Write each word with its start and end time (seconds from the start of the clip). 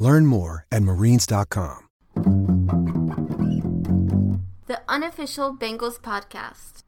Learn 0.00 0.24
more 0.26 0.66
at 0.72 0.82
marines.com. 0.82 1.86
The 4.66 4.80
unofficial 4.88 5.54
Bengals 5.54 6.00
podcast. 6.00 6.82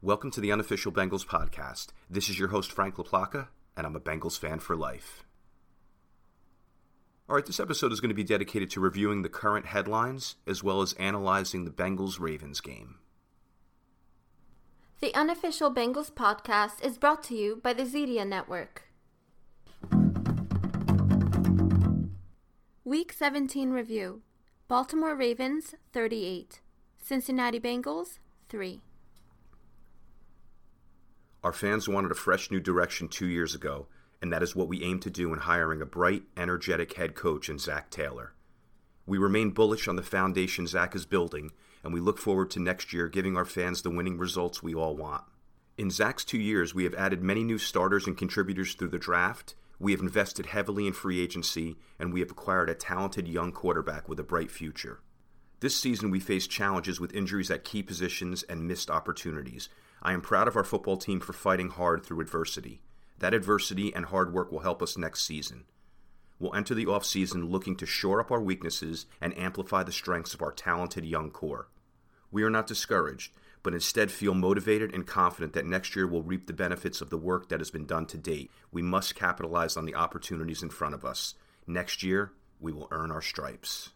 Welcome 0.00 0.30
to 0.30 0.40
the 0.40 0.52
unofficial 0.52 0.92
Bengals 0.92 1.26
podcast. 1.26 1.88
This 2.08 2.28
is 2.28 2.38
your 2.38 2.48
host, 2.48 2.70
Frank 2.70 2.94
LaPlaca, 2.94 3.48
and 3.76 3.84
I'm 3.84 3.96
a 3.96 4.00
Bengals 4.00 4.38
fan 4.38 4.60
for 4.60 4.76
life. 4.76 5.24
All 7.28 7.34
right, 7.34 7.44
this 7.44 7.58
episode 7.58 7.92
is 7.92 8.00
going 8.00 8.10
to 8.10 8.14
be 8.14 8.22
dedicated 8.22 8.70
to 8.70 8.80
reviewing 8.80 9.22
the 9.22 9.28
current 9.28 9.66
headlines 9.66 10.36
as 10.46 10.62
well 10.62 10.80
as 10.80 10.92
analyzing 10.94 11.64
the 11.64 11.72
Bengals 11.72 12.20
Ravens 12.20 12.60
game. 12.60 12.98
The 15.00 15.12
unofficial 15.14 15.74
Bengals 15.74 16.12
podcast 16.12 16.84
is 16.84 16.98
brought 16.98 17.24
to 17.24 17.34
you 17.34 17.60
by 17.60 17.72
the 17.72 17.84
Zedia 17.84 18.24
Network. 18.24 18.87
Week 22.88 23.12
17 23.12 23.68
review 23.68 24.22
Baltimore 24.66 25.14
Ravens 25.14 25.74
38, 25.92 26.62
Cincinnati 26.96 27.60
Bengals 27.60 28.18
3. 28.48 28.80
Our 31.44 31.52
fans 31.52 31.86
wanted 31.86 32.12
a 32.12 32.14
fresh 32.14 32.50
new 32.50 32.60
direction 32.60 33.08
two 33.08 33.26
years 33.26 33.54
ago, 33.54 33.88
and 34.22 34.32
that 34.32 34.42
is 34.42 34.56
what 34.56 34.68
we 34.68 34.82
aim 34.82 35.00
to 35.00 35.10
do 35.10 35.34
in 35.34 35.40
hiring 35.40 35.82
a 35.82 35.84
bright, 35.84 36.22
energetic 36.34 36.94
head 36.94 37.14
coach 37.14 37.50
in 37.50 37.58
Zac 37.58 37.90
Taylor. 37.90 38.32
We 39.04 39.18
remain 39.18 39.50
bullish 39.50 39.86
on 39.86 39.96
the 39.96 40.02
foundation 40.02 40.66
Zac 40.66 40.96
is 40.96 41.04
building, 41.04 41.50
and 41.84 41.92
we 41.92 42.00
look 42.00 42.16
forward 42.16 42.50
to 42.52 42.58
next 42.58 42.94
year 42.94 43.08
giving 43.08 43.36
our 43.36 43.44
fans 43.44 43.82
the 43.82 43.90
winning 43.90 44.16
results 44.16 44.62
we 44.62 44.74
all 44.74 44.96
want. 44.96 45.24
In 45.76 45.90
Zac's 45.90 46.24
two 46.24 46.40
years, 46.40 46.74
we 46.74 46.84
have 46.84 46.94
added 46.94 47.22
many 47.22 47.44
new 47.44 47.58
starters 47.58 48.06
and 48.06 48.16
contributors 48.16 48.72
through 48.72 48.88
the 48.88 48.98
draft 48.98 49.56
we 49.78 49.92
have 49.92 50.00
invested 50.00 50.46
heavily 50.46 50.86
in 50.86 50.92
free 50.92 51.20
agency, 51.20 51.76
and 51.98 52.12
we 52.12 52.20
have 52.20 52.30
acquired 52.30 52.68
a 52.68 52.74
talented 52.74 53.28
young 53.28 53.52
quarterback 53.52 54.08
with 54.08 54.18
a 54.18 54.24
bright 54.24 54.50
future. 54.50 55.00
This 55.60 55.80
season, 55.80 56.10
we 56.10 56.20
faced 56.20 56.50
challenges 56.50 57.00
with 57.00 57.14
injuries 57.14 57.50
at 57.50 57.64
key 57.64 57.82
positions 57.82 58.42
and 58.44 58.66
missed 58.66 58.90
opportunities. 58.90 59.68
I 60.02 60.12
am 60.12 60.20
proud 60.20 60.48
of 60.48 60.56
our 60.56 60.64
football 60.64 60.96
team 60.96 61.20
for 61.20 61.32
fighting 61.32 61.70
hard 61.70 62.04
through 62.04 62.20
adversity. 62.20 62.80
That 63.18 63.34
adversity 63.34 63.94
and 63.94 64.06
hard 64.06 64.32
work 64.32 64.52
will 64.52 64.60
help 64.60 64.82
us 64.82 64.96
next 64.96 65.24
season. 65.24 65.64
We'll 66.38 66.54
enter 66.54 66.74
the 66.74 66.86
offseason 66.86 67.50
looking 67.50 67.74
to 67.76 67.86
shore 67.86 68.20
up 68.20 68.30
our 68.30 68.40
weaknesses 68.40 69.06
and 69.20 69.36
amplify 69.36 69.82
the 69.82 69.92
strengths 69.92 70.34
of 70.34 70.42
our 70.42 70.52
talented 70.52 71.04
young 71.04 71.30
core. 71.30 71.68
We 72.30 72.44
are 72.44 72.50
not 72.50 72.68
discouraged 72.68 73.32
but 73.62 73.74
instead 73.74 74.10
feel 74.10 74.34
motivated 74.34 74.94
and 74.94 75.06
confident 75.06 75.52
that 75.52 75.66
next 75.66 75.96
year 75.96 76.06
will 76.06 76.22
reap 76.22 76.46
the 76.46 76.52
benefits 76.52 77.00
of 77.00 77.10
the 77.10 77.16
work 77.16 77.48
that 77.48 77.60
has 77.60 77.70
been 77.70 77.86
done 77.86 78.06
to 78.06 78.16
date. 78.16 78.50
We 78.72 78.82
must 78.82 79.14
capitalize 79.14 79.76
on 79.76 79.84
the 79.84 79.94
opportunities 79.94 80.62
in 80.62 80.70
front 80.70 80.94
of 80.94 81.04
us. 81.04 81.34
Next 81.66 82.02
year, 82.02 82.32
we 82.60 82.72
will 82.72 82.88
earn 82.90 83.10
our 83.10 83.22
stripes. 83.22 83.90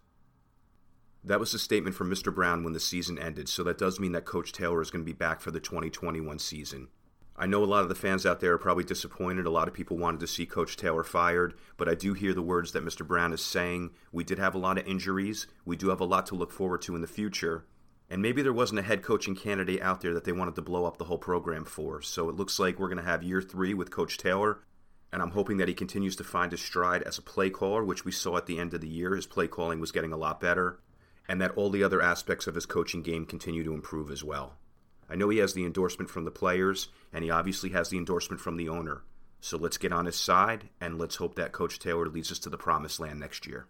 That 1.24 1.40
was 1.40 1.54
a 1.54 1.58
statement 1.58 1.94
from 1.94 2.10
Mr. 2.10 2.34
Brown 2.34 2.64
when 2.64 2.72
the 2.72 2.80
season 2.80 3.18
ended, 3.18 3.48
so 3.48 3.62
that 3.64 3.78
does 3.78 4.00
mean 4.00 4.12
that 4.12 4.24
Coach 4.24 4.52
Taylor 4.52 4.82
is 4.82 4.90
going 4.90 5.04
to 5.04 5.10
be 5.10 5.16
back 5.16 5.40
for 5.40 5.52
the 5.52 5.60
2021 5.60 6.38
season. 6.40 6.88
I 7.36 7.46
know 7.46 7.62
a 7.62 7.66
lot 7.66 7.82
of 7.82 7.88
the 7.88 7.94
fans 7.94 8.26
out 8.26 8.40
there 8.40 8.52
are 8.52 8.58
probably 8.58 8.84
disappointed. 8.84 9.46
A 9.46 9.50
lot 9.50 9.66
of 9.66 9.74
people 9.74 9.96
wanted 9.96 10.20
to 10.20 10.26
see 10.26 10.44
Coach 10.44 10.76
Taylor 10.76 11.02
fired, 11.02 11.54
but 11.76 11.88
I 11.88 11.94
do 11.94 12.12
hear 12.12 12.34
the 12.34 12.42
words 12.42 12.72
that 12.72 12.84
Mr. 12.84 13.06
Brown 13.06 13.32
is 13.32 13.42
saying. 13.42 13.90
We 14.10 14.22
did 14.22 14.38
have 14.38 14.54
a 14.54 14.58
lot 14.58 14.78
of 14.78 14.86
injuries. 14.86 15.46
We 15.64 15.76
do 15.76 15.88
have 15.88 16.00
a 16.00 16.04
lot 16.04 16.26
to 16.26 16.34
look 16.34 16.52
forward 16.52 16.82
to 16.82 16.94
in 16.94 17.00
the 17.00 17.06
future. 17.06 17.64
And 18.12 18.20
maybe 18.20 18.42
there 18.42 18.52
wasn't 18.52 18.78
a 18.78 18.82
head 18.82 19.02
coaching 19.02 19.34
candidate 19.34 19.80
out 19.80 20.02
there 20.02 20.12
that 20.12 20.24
they 20.24 20.32
wanted 20.32 20.54
to 20.56 20.60
blow 20.60 20.84
up 20.84 20.98
the 20.98 21.04
whole 21.04 21.16
program 21.16 21.64
for. 21.64 22.02
So 22.02 22.28
it 22.28 22.36
looks 22.36 22.58
like 22.58 22.78
we're 22.78 22.88
going 22.88 22.98
to 22.98 23.10
have 23.10 23.22
year 23.22 23.40
three 23.40 23.72
with 23.72 23.90
Coach 23.90 24.18
Taylor. 24.18 24.58
And 25.10 25.22
I'm 25.22 25.30
hoping 25.30 25.56
that 25.56 25.68
he 25.68 25.72
continues 25.72 26.14
to 26.16 26.24
find 26.24 26.52
his 26.52 26.60
stride 26.60 27.02
as 27.04 27.16
a 27.16 27.22
play 27.22 27.48
caller, 27.48 27.82
which 27.82 28.04
we 28.04 28.12
saw 28.12 28.36
at 28.36 28.44
the 28.44 28.58
end 28.58 28.74
of 28.74 28.82
the 28.82 28.88
year. 28.88 29.16
His 29.16 29.24
play 29.24 29.48
calling 29.48 29.80
was 29.80 29.92
getting 29.92 30.12
a 30.12 30.18
lot 30.18 30.42
better. 30.42 30.78
And 31.26 31.40
that 31.40 31.52
all 31.52 31.70
the 31.70 31.82
other 31.82 32.02
aspects 32.02 32.46
of 32.46 32.54
his 32.54 32.66
coaching 32.66 33.00
game 33.00 33.24
continue 33.24 33.64
to 33.64 33.72
improve 33.72 34.10
as 34.10 34.22
well. 34.22 34.58
I 35.08 35.14
know 35.14 35.30
he 35.30 35.38
has 35.38 35.54
the 35.54 35.64
endorsement 35.64 36.10
from 36.10 36.26
the 36.26 36.30
players, 36.30 36.88
and 37.14 37.24
he 37.24 37.30
obviously 37.30 37.70
has 37.70 37.88
the 37.88 37.96
endorsement 37.96 38.42
from 38.42 38.58
the 38.58 38.68
owner. 38.68 39.04
So 39.40 39.56
let's 39.56 39.78
get 39.78 39.90
on 39.90 40.04
his 40.04 40.16
side, 40.16 40.68
and 40.82 40.98
let's 40.98 41.16
hope 41.16 41.36
that 41.36 41.52
Coach 41.52 41.78
Taylor 41.78 42.10
leads 42.10 42.30
us 42.30 42.40
to 42.40 42.50
the 42.50 42.58
promised 42.58 43.00
land 43.00 43.20
next 43.20 43.46
year. 43.46 43.68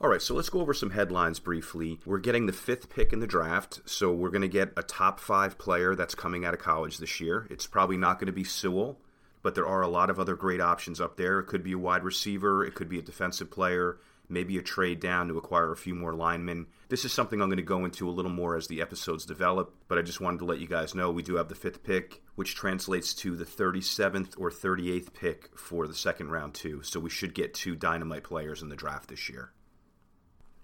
All 0.00 0.08
right, 0.08 0.22
so 0.22 0.32
let's 0.32 0.48
go 0.48 0.60
over 0.60 0.74
some 0.74 0.90
headlines 0.90 1.40
briefly. 1.40 1.98
We're 2.06 2.18
getting 2.18 2.46
the 2.46 2.52
fifth 2.52 2.88
pick 2.88 3.12
in 3.12 3.18
the 3.18 3.26
draft, 3.26 3.80
so 3.84 4.12
we're 4.12 4.30
going 4.30 4.42
to 4.42 4.48
get 4.48 4.72
a 4.76 4.82
top 4.84 5.18
five 5.18 5.58
player 5.58 5.96
that's 5.96 6.14
coming 6.14 6.44
out 6.44 6.54
of 6.54 6.60
college 6.60 6.98
this 6.98 7.20
year. 7.20 7.48
It's 7.50 7.66
probably 7.66 7.96
not 7.96 8.20
going 8.20 8.28
to 8.28 8.32
be 8.32 8.44
Sewell, 8.44 9.00
but 9.42 9.56
there 9.56 9.66
are 9.66 9.82
a 9.82 9.88
lot 9.88 10.08
of 10.08 10.20
other 10.20 10.36
great 10.36 10.60
options 10.60 11.00
up 11.00 11.16
there. 11.16 11.40
It 11.40 11.48
could 11.48 11.64
be 11.64 11.72
a 11.72 11.78
wide 11.78 12.04
receiver, 12.04 12.64
it 12.64 12.76
could 12.76 12.88
be 12.88 13.00
a 13.00 13.02
defensive 13.02 13.50
player, 13.50 13.98
maybe 14.28 14.56
a 14.56 14.62
trade 14.62 15.00
down 15.00 15.26
to 15.26 15.38
acquire 15.38 15.72
a 15.72 15.76
few 15.76 15.96
more 15.96 16.14
linemen. 16.14 16.68
This 16.90 17.04
is 17.04 17.12
something 17.12 17.42
I'm 17.42 17.48
going 17.48 17.56
to 17.56 17.62
go 17.64 17.84
into 17.84 18.08
a 18.08 18.12
little 18.12 18.30
more 18.30 18.54
as 18.54 18.68
the 18.68 18.80
episodes 18.80 19.26
develop, 19.26 19.74
but 19.88 19.98
I 19.98 20.02
just 20.02 20.20
wanted 20.20 20.38
to 20.38 20.44
let 20.44 20.60
you 20.60 20.68
guys 20.68 20.94
know 20.94 21.10
we 21.10 21.24
do 21.24 21.34
have 21.34 21.48
the 21.48 21.56
fifth 21.56 21.82
pick, 21.82 22.22
which 22.36 22.54
translates 22.54 23.14
to 23.14 23.34
the 23.34 23.44
37th 23.44 24.34
or 24.38 24.52
38th 24.52 25.12
pick 25.12 25.58
for 25.58 25.88
the 25.88 25.94
second 25.94 26.30
round, 26.30 26.54
too. 26.54 26.84
So 26.84 27.00
we 27.00 27.10
should 27.10 27.34
get 27.34 27.52
two 27.52 27.74
dynamite 27.74 28.22
players 28.22 28.62
in 28.62 28.68
the 28.68 28.76
draft 28.76 29.08
this 29.08 29.28
year. 29.28 29.50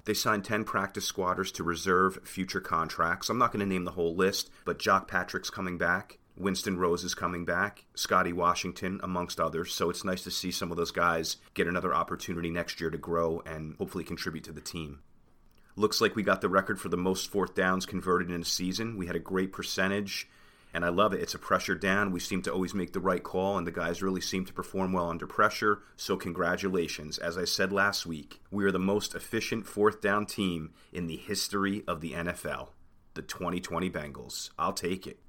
They 0.05 0.15
signed 0.15 0.45
10 0.45 0.65
practice 0.65 1.05
squatters 1.05 1.51
to 1.53 1.65
reserve 1.65 2.19
future 2.25 2.61
contracts. 2.61 3.31
I'm 3.31 3.39
not 3.39 3.53
going 3.53 3.61
to 3.61 3.67
name 3.67 3.85
the 3.85 3.93
whole 3.93 4.15
list, 4.15 4.51
but 4.65 4.81
Jacques 4.81 5.09
Patrick's 5.09 5.51
coming 5.51 5.79
back. 5.79 6.19
Winston 6.37 6.79
Rose 6.79 7.05
is 7.05 7.15
coming 7.15 7.45
back, 7.45 7.85
Scotty 7.95 8.33
Washington, 8.33 9.01
amongst 9.03 9.39
others. 9.39 9.73
So 9.73 9.89
it's 9.89 10.05
nice 10.05 10.25
to 10.25 10.31
see 10.31 10.51
some 10.51 10.71
of 10.71 10.77
those 10.77 10.91
guys 10.91 11.37
get 11.55 11.69
another 11.69 11.95
opportunity 11.95 12.51
next 12.51 12.81
year 12.81 12.91
to 12.91 12.99
grow 12.99 13.41
and 13.47 13.77
hopefully 13.77 14.05
contribute 14.05 14.45
to 14.45 14.53
the 14.53 14.61
team. 14.61 15.01
Looks 15.77 16.01
like 16.01 16.17
we 16.17 16.23
got 16.23 16.41
the 16.41 16.49
record 16.49 16.81
for 16.81 16.89
the 16.89 16.97
most 16.97 17.31
fourth 17.31 17.55
downs 17.55 17.87
converted 17.87 18.31
in 18.31 18.43
a 18.43 18.45
season. 18.45 18.97
We 18.97 19.07
had 19.07 19.17
a 19.17 19.21
great 19.21 19.53
percentage 19.53 20.29
and 20.75 20.85
I 20.85 20.89
love 20.89 21.13
it. 21.13 21.21
It's 21.21 21.35
a 21.35 21.39
pressure 21.39 21.77
down. 21.77 22.11
We 22.11 22.19
seem 22.19 22.43
to 22.43 22.53
always 22.53 22.75
make 22.75 22.93
the 22.93 23.01
right 23.01 23.23
call, 23.23 23.57
and 23.57 23.65
the 23.65 23.71
guys 23.71 24.03
really 24.03 24.21
seem 24.21 24.45
to 24.45 24.53
perform 24.53 24.93
well 24.93 25.09
under 25.09 25.27
pressure. 25.27 25.83
So, 25.97 26.17
congratulations. 26.17 27.17
As 27.17 27.39
I 27.39 27.45
said 27.45 27.73
last 27.73 28.05
week, 28.05 28.41
we 28.51 28.65
are 28.65 28.73
the 28.73 28.81
most 28.81 29.15
efficient 29.15 29.69
fourth 29.69 30.01
down 30.01 30.27
team 30.27 30.75
in 30.93 31.07
the 31.07 31.17
history 31.17 31.85
of 31.87 32.01
the 32.01 32.13
NFL. 32.13 32.71
The 33.15 33.23
2020 33.23 33.89
Bengals. 33.89 34.51
I'll 34.59 34.73
take 34.73 35.07
it. 35.07 35.21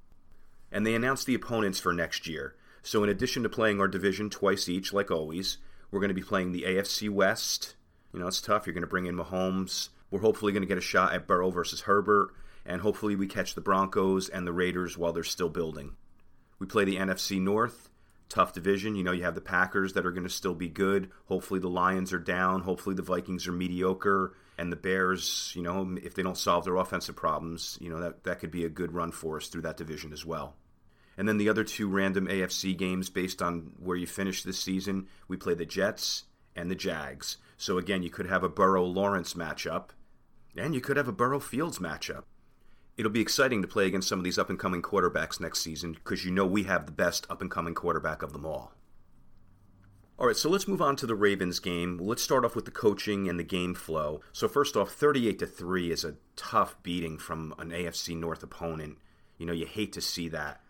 And 0.72 0.84
they 0.84 0.96
announced 0.96 1.26
the 1.26 1.36
opponents 1.36 1.78
for 1.78 1.92
next 1.92 2.26
year. 2.26 2.56
So, 2.82 3.04
in 3.04 3.08
addition 3.08 3.44
to 3.44 3.48
playing 3.48 3.80
our 3.80 3.88
division 3.88 4.28
twice 4.28 4.68
each, 4.68 4.92
like 4.92 5.12
always, 5.12 5.58
we're 5.92 6.00
going 6.00 6.08
to 6.08 6.14
be 6.14 6.22
playing 6.22 6.50
the 6.50 6.64
AFC 6.64 7.08
West. 7.08 7.76
You 8.12 8.18
know, 8.18 8.26
it's 8.26 8.40
tough. 8.40 8.66
You're 8.66 8.74
going 8.74 8.80
to 8.80 8.88
bring 8.88 9.06
in 9.06 9.16
Mahomes. 9.16 9.90
We're 10.10 10.20
hopefully 10.20 10.50
going 10.50 10.62
to 10.62 10.68
get 10.68 10.78
a 10.78 10.80
shot 10.80 11.14
at 11.14 11.28
Burrow 11.28 11.50
versus 11.50 11.82
Herbert 11.82 12.30
and 12.66 12.80
hopefully 12.80 13.16
we 13.16 13.26
catch 13.26 13.54
the 13.54 13.60
Broncos 13.60 14.28
and 14.28 14.46
the 14.46 14.52
Raiders 14.52 14.98
while 14.98 15.12
they're 15.12 15.24
still 15.24 15.48
building. 15.48 15.96
We 16.58 16.66
play 16.66 16.84
the 16.84 16.96
NFC 16.96 17.40
North, 17.40 17.88
tough 18.28 18.52
division. 18.52 18.96
You 18.96 19.04
know, 19.04 19.12
you 19.12 19.22
have 19.22 19.34
the 19.34 19.40
Packers 19.40 19.92
that 19.92 20.04
are 20.04 20.10
going 20.10 20.24
to 20.24 20.30
still 20.30 20.54
be 20.54 20.68
good. 20.68 21.10
Hopefully 21.26 21.60
the 21.60 21.68
Lions 21.68 22.12
are 22.12 22.18
down. 22.18 22.62
Hopefully 22.62 22.96
the 22.96 23.02
Vikings 23.02 23.46
are 23.46 23.52
mediocre. 23.52 24.34
And 24.58 24.72
the 24.72 24.76
Bears, 24.76 25.52
you 25.54 25.62
know, 25.62 25.96
if 26.02 26.14
they 26.14 26.22
don't 26.22 26.36
solve 26.36 26.64
their 26.64 26.76
offensive 26.76 27.14
problems, 27.14 27.78
you 27.80 27.90
know, 27.90 28.00
that, 28.00 28.24
that 28.24 28.40
could 28.40 28.50
be 28.50 28.64
a 28.64 28.70
good 28.70 28.92
run 28.92 29.12
for 29.12 29.36
us 29.36 29.48
through 29.48 29.62
that 29.62 29.76
division 29.76 30.12
as 30.12 30.24
well. 30.24 30.56
And 31.18 31.28
then 31.28 31.38
the 31.38 31.48
other 31.48 31.64
two 31.64 31.88
random 31.88 32.26
AFC 32.26 32.76
games 32.76 33.10
based 33.10 33.42
on 33.42 33.72
where 33.78 33.96
you 33.96 34.06
finish 34.06 34.42
this 34.42 34.58
season, 34.58 35.08
we 35.28 35.36
play 35.36 35.54
the 35.54 35.64
Jets 35.64 36.24
and 36.54 36.70
the 36.70 36.74
Jags. 36.74 37.36
So 37.58 37.78
again, 37.78 38.02
you 38.02 38.10
could 38.10 38.26
have 38.26 38.42
a 38.42 38.48
Burrow 38.48 38.84
Lawrence 38.84 39.34
matchup, 39.34 39.90
and 40.56 40.74
you 40.74 40.80
could 40.80 40.96
have 40.96 41.08
a 41.08 41.12
Burrow 41.12 41.40
Fields 41.40 41.78
matchup 41.78 42.24
it'll 42.96 43.12
be 43.12 43.20
exciting 43.20 43.62
to 43.62 43.68
play 43.68 43.86
against 43.86 44.08
some 44.08 44.18
of 44.18 44.24
these 44.24 44.38
up 44.38 44.50
and 44.50 44.58
coming 44.58 44.82
quarterbacks 44.82 45.40
next 45.40 45.60
season 45.60 45.92
because 45.92 46.24
you 46.24 46.30
know 46.30 46.46
we 46.46 46.64
have 46.64 46.86
the 46.86 46.92
best 46.92 47.26
up 47.30 47.40
and 47.40 47.50
coming 47.50 47.74
quarterback 47.74 48.22
of 48.22 48.32
them 48.32 48.46
all. 48.46 48.72
All 50.18 50.26
right, 50.26 50.36
so 50.36 50.48
let's 50.48 50.66
move 50.66 50.80
on 50.80 50.96
to 50.96 51.06
the 51.06 51.14
Ravens 51.14 51.58
game. 51.58 51.98
Let's 51.98 52.22
start 52.22 52.42
off 52.42 52.56
with 52.56 52.64
the 52.64 52.70
coaching 52.70 53.28
and 53.28 53.38
the 53.38 53.44
game 53.44 53.74
flow. 53.74 54.22
So 54.32 54.48
first 54.48 54.74
off, 54.74 54.90
38 54.92 55.38
to 55.40 55.46
3 55.46 55.90
is 55.90 56.04
a 56.04 56.14
tough 56.36 56.82
beating 56.82 57.18
from 57.18 57.54
an 57.58 57.68
AFC 57.68 58.16
North 58.16 58.42
opponent. 58.42 58.96
You 59.36 59.44
know, 59.44 59.52
you 59.52 59.66
hate 59.66 59.92
to 59.92 60.00
see 60.00 60.28
that. 60.30 60.62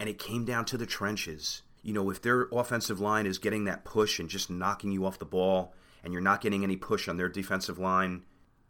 And 0.00 0.08
it 0.08 0.18
came 0.18 0.44
down 0.44 0.64
to 0.66 0.76
the 0.76 0.86
trenches. 0.86 1.62
You 1.80 1.92
know, 1.92 2.10
if 2.10 2.20
their 2.20 2.48
offensive 2.50 2.98
line 2.98 3.26
is 3.26 3.38
getting 3.38 3.66
that 3.66 3.84
push 3.84 4.18
and 4.18 4.28
just 4.28 4.50
knocking 4.50 4.90
you 4.90 5.06
off 5.06 5.20
the 5.20 5.24
ball, 5.24 5.74
and 6.02 6.12
you're 6.12 6.20
not 6.20 6.40
getting 6.40 6.64
any 6.64 6.76
push 6.76 7.08
on 7.08 7.16
their 7.16 7.28
defensive 7.28 7.78
line, 7.78 8.24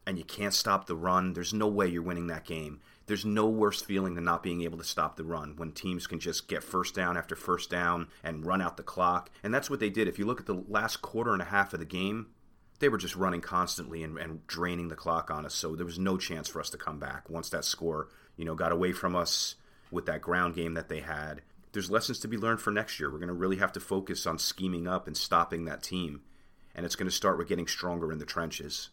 and 0.06 0.18
you 0.18 0.24
can't 0.24 0.54
stop 0.54 0.86
the 0.86 0.96
run, 0.96 1.32
there's 1.32 1.54
no 1.54 1.68
way 1.68 1.86
you're 1.86 2.02
winning 2.02 2.26
that 2.26 2.44
game. 2.44 2.80
There's 3.08 3.24
no 3.24 3.46
worse 3.46 3.80
feeling 3.80 4.14
than 4.14 4.24
not 4.24 4.42
being 4.42 4.60
able 4.60 4.76
to 4.76 4.84
stop 4.84 5.16
the 5.16 5.24
run 5.24 5.54
when 5.56 5.72
teams 5.72 6.06
can 6.06 6.20
just 6.20 6.46
get 6.46 6.62
first 6.62 6.94
down 6.94 7.16
after 7.16 7.34
first 7.34 7.70
down 7.70 8.08
and 8.22 8.44
run 8.44 8.60
out 8.60 8.76
the 8.76 8.82
clock. 8.82 9.30
And 9.42 9.52
that's 9.52 9.70
what 9.70 9.80
they 9.80 9.88
did. 9.88 10.08
If 10.08 10.18
you 10.18 10.26
look 10.26 10.40
at 10.40 10.46
the 10.46 10.62
last 10.68 11.00
quarter 11.00 11.32
and 11.32 11.40
a 11.40 11.46
half 11.46 11.72
of 11.72 11.80
the 11.80 11.86
game, 11.86 12.26
they 12.80 12.90
were 12.90 12.98
just 12.98 13.16
running 13.16 13.40
constantly 13.40 14.02
and, 14.02 14.18
and 14.18 14.46
draining 14.46 14.88
the 14.88 14.94
clock 14.94 15.30
on 15.30 15.46
us. 15.46 15.54
So 15.54 15.74
there 15.74 15.86
was 15.86 15.98
no 15.98 16.18
chance 16.18 16.48
for 16.48 16.60
us 16.60 16.68
to 16.70 16.76
come 16.76 16.98
back 16.98 17.30
once 17.30 17.48
that 17.48 17.64
score, 17.64 18.08
you 18.36 18.44
know, 18.44 18.54
got 18.54 18.72
away 18.72 18.92
from 18.92 19.16
us 19.16 19.54
with 19.90 20.04
that 20.04 20.20
ground 20.20 20.54
game 20.54 20.74
that 20.74 20.90
they 20.90 21.00
had. 21.00 21.40
There's 21.72 21.90
lessons 21.90 22.18
to 22.20 22.28
be 22.28 22.36
learned 22.36 22.60
for 22.60 22.70
next 22.70 23.00
year. 23.00 23.10
We're 23.10 23.18
going 23.18 23.28
to 23.28 23.34
really 23.34 23.56
have 23.56 23.72
to 23.72 23.80
focus 23.80 24.26
on 24.26 24.38
scheming 24.38 24.86
up 24.86 25.06
and 25.06 25.16
stopping 25.16 25.64
that 25.64 25.82
team. 25.82 26.20
And 26.74 26.84
it's 26.84 26.96
going 26.96 27.08
to 27.08 27.16
start 27.16 27.38
with 27.38 27.48
getting 27.48 27.66
stronger 27.66 28.12
in 28.12 28.18
the 28.18 28.26
trenches. 28.26 28.90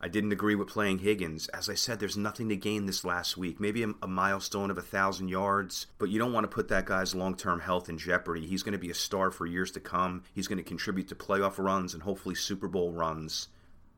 I 0.00 0.08
didn't 0.08 0.32
agree 0.32 0.54
with 0.54 0.68
playing 0.68 0.98
Higgins. 0.98 1.48
As 1.48 1.68
I 1.68 1.74
said, 1.74 1.98
there's 1.98 2.16
nothing 2.16 2.48
to 2.50 2.56
gain 2.56 2.86
this 2.86 3.04
last 3.04 3.36
week. 3.36 3.58
Maybe 3.58 3.82
a, 3.82 3.94
a 4.02 4.06
milestone 4.06 4.70
of 4.70 4.78
a 4.78 4.82
thousand 4.82 5.28
yards, 5.28 5.86
but 5.98 6.10
you 6.10 6.18
don't 6.18 6.32
want 6.32 6.44
to 6.44 6.54
put 6.54 6.68
that 6.68 6.84
guy's 6.84 7.14
long 7.14 7.36
term 7.36 7.60
health 7.60 7.88
in 7.88 7.96
jeopardy. 7.96 8.46
He's 8.46 8.62
going 8.62 8.72
to 8.72 8.78
be 8.78 8.90
a 8.90 8.94
star 8.94 9.30
for 9.30 9.46
years 9.46 9.70
to 9.72 9.80
come. 9.80 10.24
He's 10.34 10.48
going 10.48 10.58
to 10.58 10.64
contribute 10.64 11.08
to 11.08 11.14
playoff 11.14 11.58
runs 11.58 11.94
and 11.94 12.02
hopefully 12.02 12.34
Super 12.34 12.68
Bowl 12.68 12.92
runs. 12.92 13.48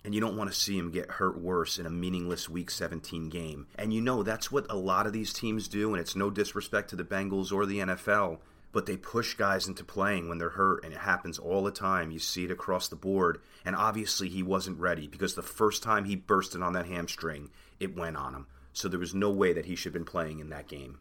And 0.04 0.14
you 0.14 0.20
don't 0.20 0.36
want 0.36 0.48
to 0.48 0.56
see 0.56 0.78
him 0.78 0.92
get 0.92 1.10
hurt 1.10 1.40
worse 1.40 1.80
in 1.80 1.86
a 1.86 1.90
meaningless 1.90 2.48
Week 2.48 2.70
17 2.70 3.28
game. 3.28 3.66
And 3.74 3.92
you 3.92 4.00
know 4.00 4.22
that's 4.22 4.52
what 4.52 4.70
a 4.70 4.76
lot 4.76 5.06
of 5.06 5.12
these 5.12 5.32
teams 5.32 5.66
do, 5.66 5.92
and 5.92 6.00
it's 6.00 6.14
no 6.14 6.30
disrespect 6.30 6.90
to 6.90 6.96
the 6.96 7.02
Bengals 7.02 7.50
or 7.50 7.66
the 7.66 7.80
NFL 7.80 8.38
but 8.76 8.84
they 8.84 8.98
push 8.98 9.32
guys 9.32 9.66
into 9.68 9.82
playing 9.82 10.28
when 10.28 10.36
they're 10.36 10.50
hurt, 10.50 10.84
and 10.84 10.92
it 10.92 10.98
happens 10.98 11.38
all 11.38 11.64
the 11.64 11.70
time. 11.70 12.10
You 12.10 12.18
see 12.18 12.44
it 12.44 12.50
across 12.50 12.88
the 12.88 12.94
board, 12.94 13.40
and 13.64 13.74
obviously 13.74 14.28
he 14.28 14.42
wasn't 14.42 14.78
ready 14.78 15.06
because 15.06 15.34
the 15.34 15.40
first 15.40 15.82
time 15.82 16.04
he 16.04 16.14
bursted 16.14 16.60
on 16.60 16.74
that 16.74 16.84
hamstring, 16.84 17.48
it 17.80 17.96
went 17.96 18.18
on 18.18 18.34
him. 18.34 18.46
So 18.74 18.86
there 18.86 19.00
was 19.00 19.14
no 19.14 19.30
way 19.30 19.54
that 19.54 19.64
he 19.64 19.76
should 19.76 19.94
have 19.94 20.04
been 20.04 20.04
playing 20.04 20.40
in 20.40 20.50
that 20.50 20.68
game. 20.68 20.98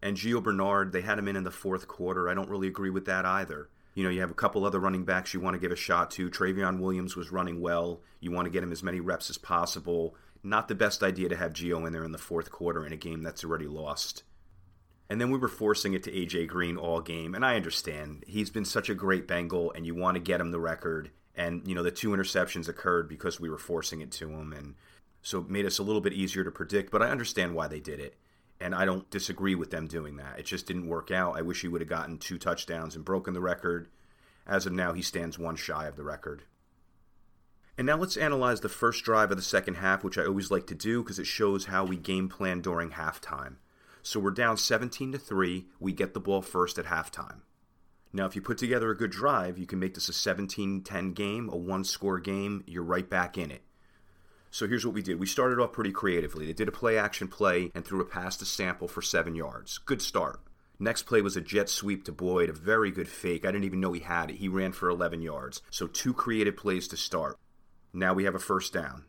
And 0.00 0.16
Gio 0.16 0.40
Bernard, 0.40 0.92
they 0.92 1.00
had 1.00 1.18
him 1.18 1.26
in 1.26 1.34
in 1.34 1.42
the 1.42 1.50
fourth 1.50 1.88
quarter. 1.88 2.28
I 2.28 2.34
don't 2.34 2.48
really 2.48 2.68
agree 2.68 2.90
with 2.90 3.06
that 3.06 3.26
either. 3.26 3.68
You 3.94 4.04
know, 4.04 4.10
you 4.10 4.20
have 4.20 4.30
a 4.30 4.34
couple 4.34 4.64
other 4.64 4.78
running 4.78 5.04
backs 5.04 5.34
you 5.34 5.40
want 5.40 5.54
to 5.54 5.60
give 5.60 5.72
a 5.72 5.76
shot 5.76 6.12
to. 6.12 6.30
Trayveon 6.30 6.78
Williams 6.78 7.16
was 7.16 7.32
running 7.32 7.60
well. 7.60 8.02
You 8.20 8.30
want 8.30 8.46
to 8.46 8.52
get 8.52 8.62
him 8.62 8.70
as 8.70 8.84
many 8.84 9.00
reps 9.00 9.30
as 9.30 9.36
possible. 9.36 10.14
Not 10.44 10.68
the 10.68 10.76
best 10.76 11.02
idea 11.02 11.28
to 11.28 11.36
have 11.36 11.54
Gio 11.54 11.84
in 11.88 11.92
there 11.92 12.04
in 12.04 12.12
the 12.12 12.18
fourth 12.18 12.52
quarter 12.52 12.86
in 12.86 12.92
a 12.92 12.96
game 12.96 13.24
that's 13.24 13.42
already 13.42 13.66
lost. 13.66 14.22
And 15.10 15.20
then 15.20 15.32
we 15.32 15.38
were 15.38 15.48
forcing 15.48 15.92
it 15.92 16.04
to 16.04 16.12
AJ 16.12 16.46
Green 16.46 16.76
all 16.76 17.00
game. 17.00 17.34
And 17.34 17.44
I 17.44 17.56
understand. 17.56 18.24
He's 18.28 18.48
been 18.48 18.64
such 18.64 18.88
a 18.88 18.94
great 18.94 19.26
Bengal, 19.26 19.72
and 19.72 19.84
you 19.84 19.92
want 19.92 20.14
to 20.14 20.20
get 20.20 20.40
him 20.40 20.52
the 20.52 20.60
record. 20.60 21.10
And, 21.34 21.66
you 21.66 21.74
know, 21.74 21.82
the 21.82 21.90
two 21.90 22.10
interceptions 22.10 22.68
occurred 22.68 23.08
because 23.08 23.40
we 23.40 23.50
were 23.50 23.58
forcing 23.58 24.00
it 24.00 24.12
to 24.12 24.30
him. 24.30 24.52
And 24.52 24.76
so 25.20 25.40
it 25.40 25.50
made 25.50 25.66
us 25.66 25.80
a 25.80 25.82
little 25.82 26.00
bit 26.00 26.12
easier 26.12 26.44
to 26.44 26.52
predict. 26.52 26.92
But 26.92 27.02
I 27.02 27.10
understand 27.10 27.56
why 27.56 27.66
they 27.66 27.80
did 27.80 27.98
it. 27.98 28.14
And 28.60 28.72
I 28.72 28.84
don't 28.84 29.10
disagree 29.10 29.56
with 29.56 29.72
them 29.72 29.88
doing 29.88 30.16
that. 30.18 30.38
It 30.38 30.46
just 30.46 30.66
didn't 30.66 30.86
work 30.86 31.10
out. 31.10 31.36
I 31.36 31.42
wish 31.42 31.62
he 31.62 31.68
would 31.68 31.80
have 31.80 31.90
gotten 31.90 32.16
two 32.16 32.38
touchdowns 32.38 32.94
and 32.94 33.04
broken 33.04 33.34
the 33.34 33.40
record. 33.40 33.88
As 34.46 34.64
of 34.64 34.72
now, 34.72 34.92
he 34.92 35.02
stands 35.02 35.38
one 35.38 35.56
shy 35.56 35.86
of 35.86 35.96
the 35.96 36.04
record. 36.04 36.44
And 37.76 37.86
now 37.86 37.96
let's 37.96 38.16
analyze 38.16 38.60
the 38.60 38.68
first 38.68 39.04
drive 39.04 39.32
of 39.32 39.38
the 39.38 39.42
second 39.42 39.74
half, 39.76 40.04
which 40.04 40.18
I 40.18 40.26
always 40.26 40.52
like 40.52 40.68
to 40.68 40.74
do 40.74 41.02
because 41.02 41.18
it 41.18 41.26
shows 41.26 41.64
how 41.64 41.84
we 41.84 41.96
game 41.96 42.28
plan 42.28 42.60
during 42.60 42.90
halftime. 42.90 43.56
So 44.02 44.20
we're 44.20 44.30
down 44.30 44.56
17 44.56 45.12
to 45.12 45.18
3. 45.18 45.66
We 45.78 45.92
get 45.92 46.14
the 46.14 46.20
ball 46.20 46.42
first 46.42 46.78
at 46.78 46.86
halftime. 46.86 47.40
Now, 48.12 48.26
if 48.26 48.34
you 48.34 48.42
put 48.42 48.58
together 48.58 48.90
a 48.90 48.96
good 48.96 49.10
drive, 49.10 49.58
you 49.58 49.66
can 49.66 49.78
make 49.78 49.94
this 49.94 50.08
a 50.08 50.12
17 50.12 50.82
10 50.82 51.12
game, 51.12 51.48
a 51.48 51.56
one 51.56 51.84
score 51.84 52.18
game. 52.18 52.64
You're 52.66 52.82
right 52.82 53.08
back 53.08 53.38
in 53.38 53.50
it. 53.50 53.62
So 54.50 54.66
here's 54.66 54.84
what 54.84 54.94
we 54.94 55.02
did. 55.02 55.20
We 55.20 55.26
started 55.26 55.60
off 55.60 55.72
pretty 55.72 55.92
creatively. 55.92 56.46
They 56.46 56.52
did 56.52 56.66
a 56.66 56.72
play 56.72 56.98
action 56.98 57.28
play 57.28 57.70
and 57.72 57.84
threw 57.84 58.00
a 58.00 58.04
pass 58.04 58.36
to 58.38 58.44
Sample 58.44 58.88
for 58.88 59.00
seven 59.00 59.36
yards. 59.36 59.78
Good 59.78 60.02
start. 60.02 60.40
Next 60.80 61.02
play 61.02 61.20
was 61.20 61.36
a 61.36 61.40
jet 61.40 61.68
sweep 61.68 62.04
to 62.06 62.12
Boyd, 62.12 62.48
a 62.48 62.52
very 62.52 62.90
good 62.90 63.08
fake. 63.08 63.44
I 63.44 63.52
didn't 63.52 63.64
even 63.64 63.80
know 63.80 63.92
he 63.92 64.00
had 64.00 64.30
it. 64.30 64.36
He 64.36 64.48
ran 64.48 64.72
for 64.72 64.88
11 64.88 65.22
yards. 65.22 65.62
So 65.70 65.86
two 65.86 66.12
creative 66.12 66.56
plays 66.56 66.88
to 66.88 66.96
start. 66.96 67.36
Now 67.92 68.14
we 68.14 68.24
have 68.24 68.34
a 68.34 68.40
first 68.40 68.72
down. 68.72 69.04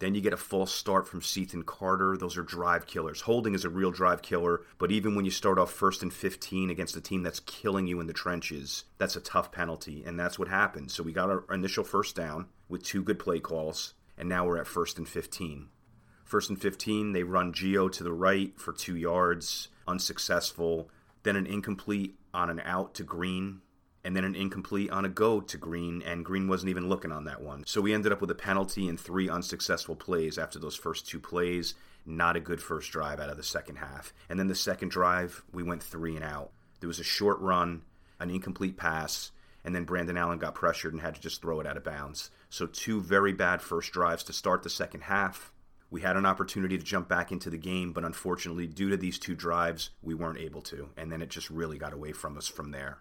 Then 0.00 0.14
you 0.14 0.22
get 0.22 0.32
a 0.32 0.38
false 0.38 0.74
start 0.74 1.06
from 1.06 1.20
Cethan 1.20 1.62
Carter. 1.62 2.16
Those 2.16 2.38
are 2.38 2.42
drive 2.42 2.86
killers. 2.86 3.20
Holding 3.20 3.54
is 3.54 3.66
a 3.66 3.70
real 3.70 3.90
drive 3.90 4.22
killer, 4.22 4.62
but 4.78 4.90
even 4.90 5.14
when 5.14 5.26
you 5.26 5.30
start 5.30 5.58
off 5.58 5.70
first 5.70 6.02
and 6.02 6.12
15 6.12 6.70
against 6.70 6.96
a 6.96 7.02
team 7.02 7.22
that's 7.22 7.40
killing 7.40 7.86
you 7.86 8.00
in 8.00 8.06
the 8.06 8.14
trenches, 8.14 8.84
that's 8.96 9.14
a 9.14 9.20
tough 9.20 9.52
penalty, 9.52 10.02
and 10.04 10.18
that's 10.18 10.38
what 10.38 10.48
happened. 10.48 10.90
So 10.90 11.02
we 11.02 11.12
got 11.12 11.28
our 11.28 11.44
initial 11.52 11.84
first 11.84 12.16
down 12.16 12.46
with 12.66 12.82
two 12.82 13.02
good 13.02 13.18
play 13.18 13.40
calls, 13.40 13.92
and 14.16 14.26
now 14.26 14.46
we're 14.46 14.58
at 14.58 14.66
first 14.66 14.96
and 14.96 15.06
15. 15.06 15.68
First 16.24 16.48
and 16.48 16.58
15, 16.58 17.12
they 17.12 17.22
run 17.22 17.52
Gio 17.52 17.92
to 17.92 18.02
the 18.02 18.12
right 18.12 18.58
for 18.58 18.72
two 18.72 18.96
yards, 18.96 19.68
unsuccessful. 19.86 20.88
Then 21.24 21.36
an 21.36 21.46
incomplete 21.46 22.18
on 22.32 22.48
an 22.48 22.60
out 22.60 22.94
to 22.94 23.02
Green 23.02 23.60
and 24.04 24.16
then 24.16 24.24
an 24.24 24.34
incomplete 24.34 24.90
on 24.90 25.04
a 25.04 25.08
go 25.08 25.40
to 25.40 25.58
Green, 25.58 26.02
and 26.02 26.24
Green 26.24 26.48
wasn't 26.48 26.70
even 26.70 26.88
looking 26.88 27.12
on 27.12 27.24
that 27.24 27.42
one. 27.42 27.64
So 27.66 27.80
we 27.80 27.92
ended 27.92 28.12
up 28.12 28.20
with 28.20 28.30
a 28.30 28.34
penalty 28.34 28.88
and 28.88 28.98
three 28.98 29.28
unsuccessful 29.28 29.96
plays 29.96 30.38
after 30.38 30.58
those 30.58 30.76
first 30.76 31.06
two 31.06 31.20
plays. 31.20 31.74
Not 32.06 32.36
a 32.36 32.40
good 32.40 32.62
first 32.62 32.90
drive 32.90 33.20
out 33.20 33.28
of 33.28 33.36
the 33.36 33.42
second 33.42 33.76
half. 33.76 34.14
And 34.28 34.38
then 34.38 34.46
the 34.46 34.54
second 34.54 34.90
drive, 34.90 35.42
we 35.52 35.62
went 35.62 35.82
three 35.82 36.16
and 36.16 36.24
out. 36.24 36.50
There 36.80 36.88
was 36.88 36.98
a 36.98 37.04
short 37.04 37.38
run, 37.40 37.82
an 38.18 38.30
incomplete 38.30 38.78
pass, 38.78 39.32
and 39.64 39.74
then 39.74 39.84
Brandon 39.84 40.16
Allen 40.16 40.38
got 40.38 40.54
pressured 40.54 40.94
and 40.94 41.02
had 41.02 41.14
to 41.14 41.20
just 41.20 41.42
throw 41.42 41.60
it 41.60 41.66
out 41.66 41.76
of 41.76 41.84
bounds. 41.84 42.30
So 42.48 42.66
two 42.66 43.02
very 43.02 43.34
bad 43.34 43.60
first 43.60 43.92
drives 43.92 44.24
to 44.24 44.32
start 44.32 44.62
the 44.62 44.70
second 44.70 45.02
half. 45.02 45.52
We 45.90 46.00
had 46.00 46.16
an 46.16 46.24
opportunity 46.24 46.78
to 46.78 46.84
jump 46.84 47.08
back 47.08 47.32
into 47.32 47.50
the 47.50 47.58
game, 47.58 47.92
but 47.92 48.04
unfortunately, 48.04 48.66
due 48.66 48.88
to 48.90 48.96
these 48.96 49.18
two 49.18 49.34
drives, 49.34 49.90
we 50.02 50.14
weren't 50.14 50.38
able 50.38 50.62
to. 50.62 50.88
And 50.96 51.12
then 51.12 51.20
it 51.20 51.30
just 51.30 51.50
really 51.50 51.78
got 51.78 51.92
away 51.92 52.12
from 52.12 52.38
us 52.38 52.48
from 52.48 52.70
there. 52.70 52.98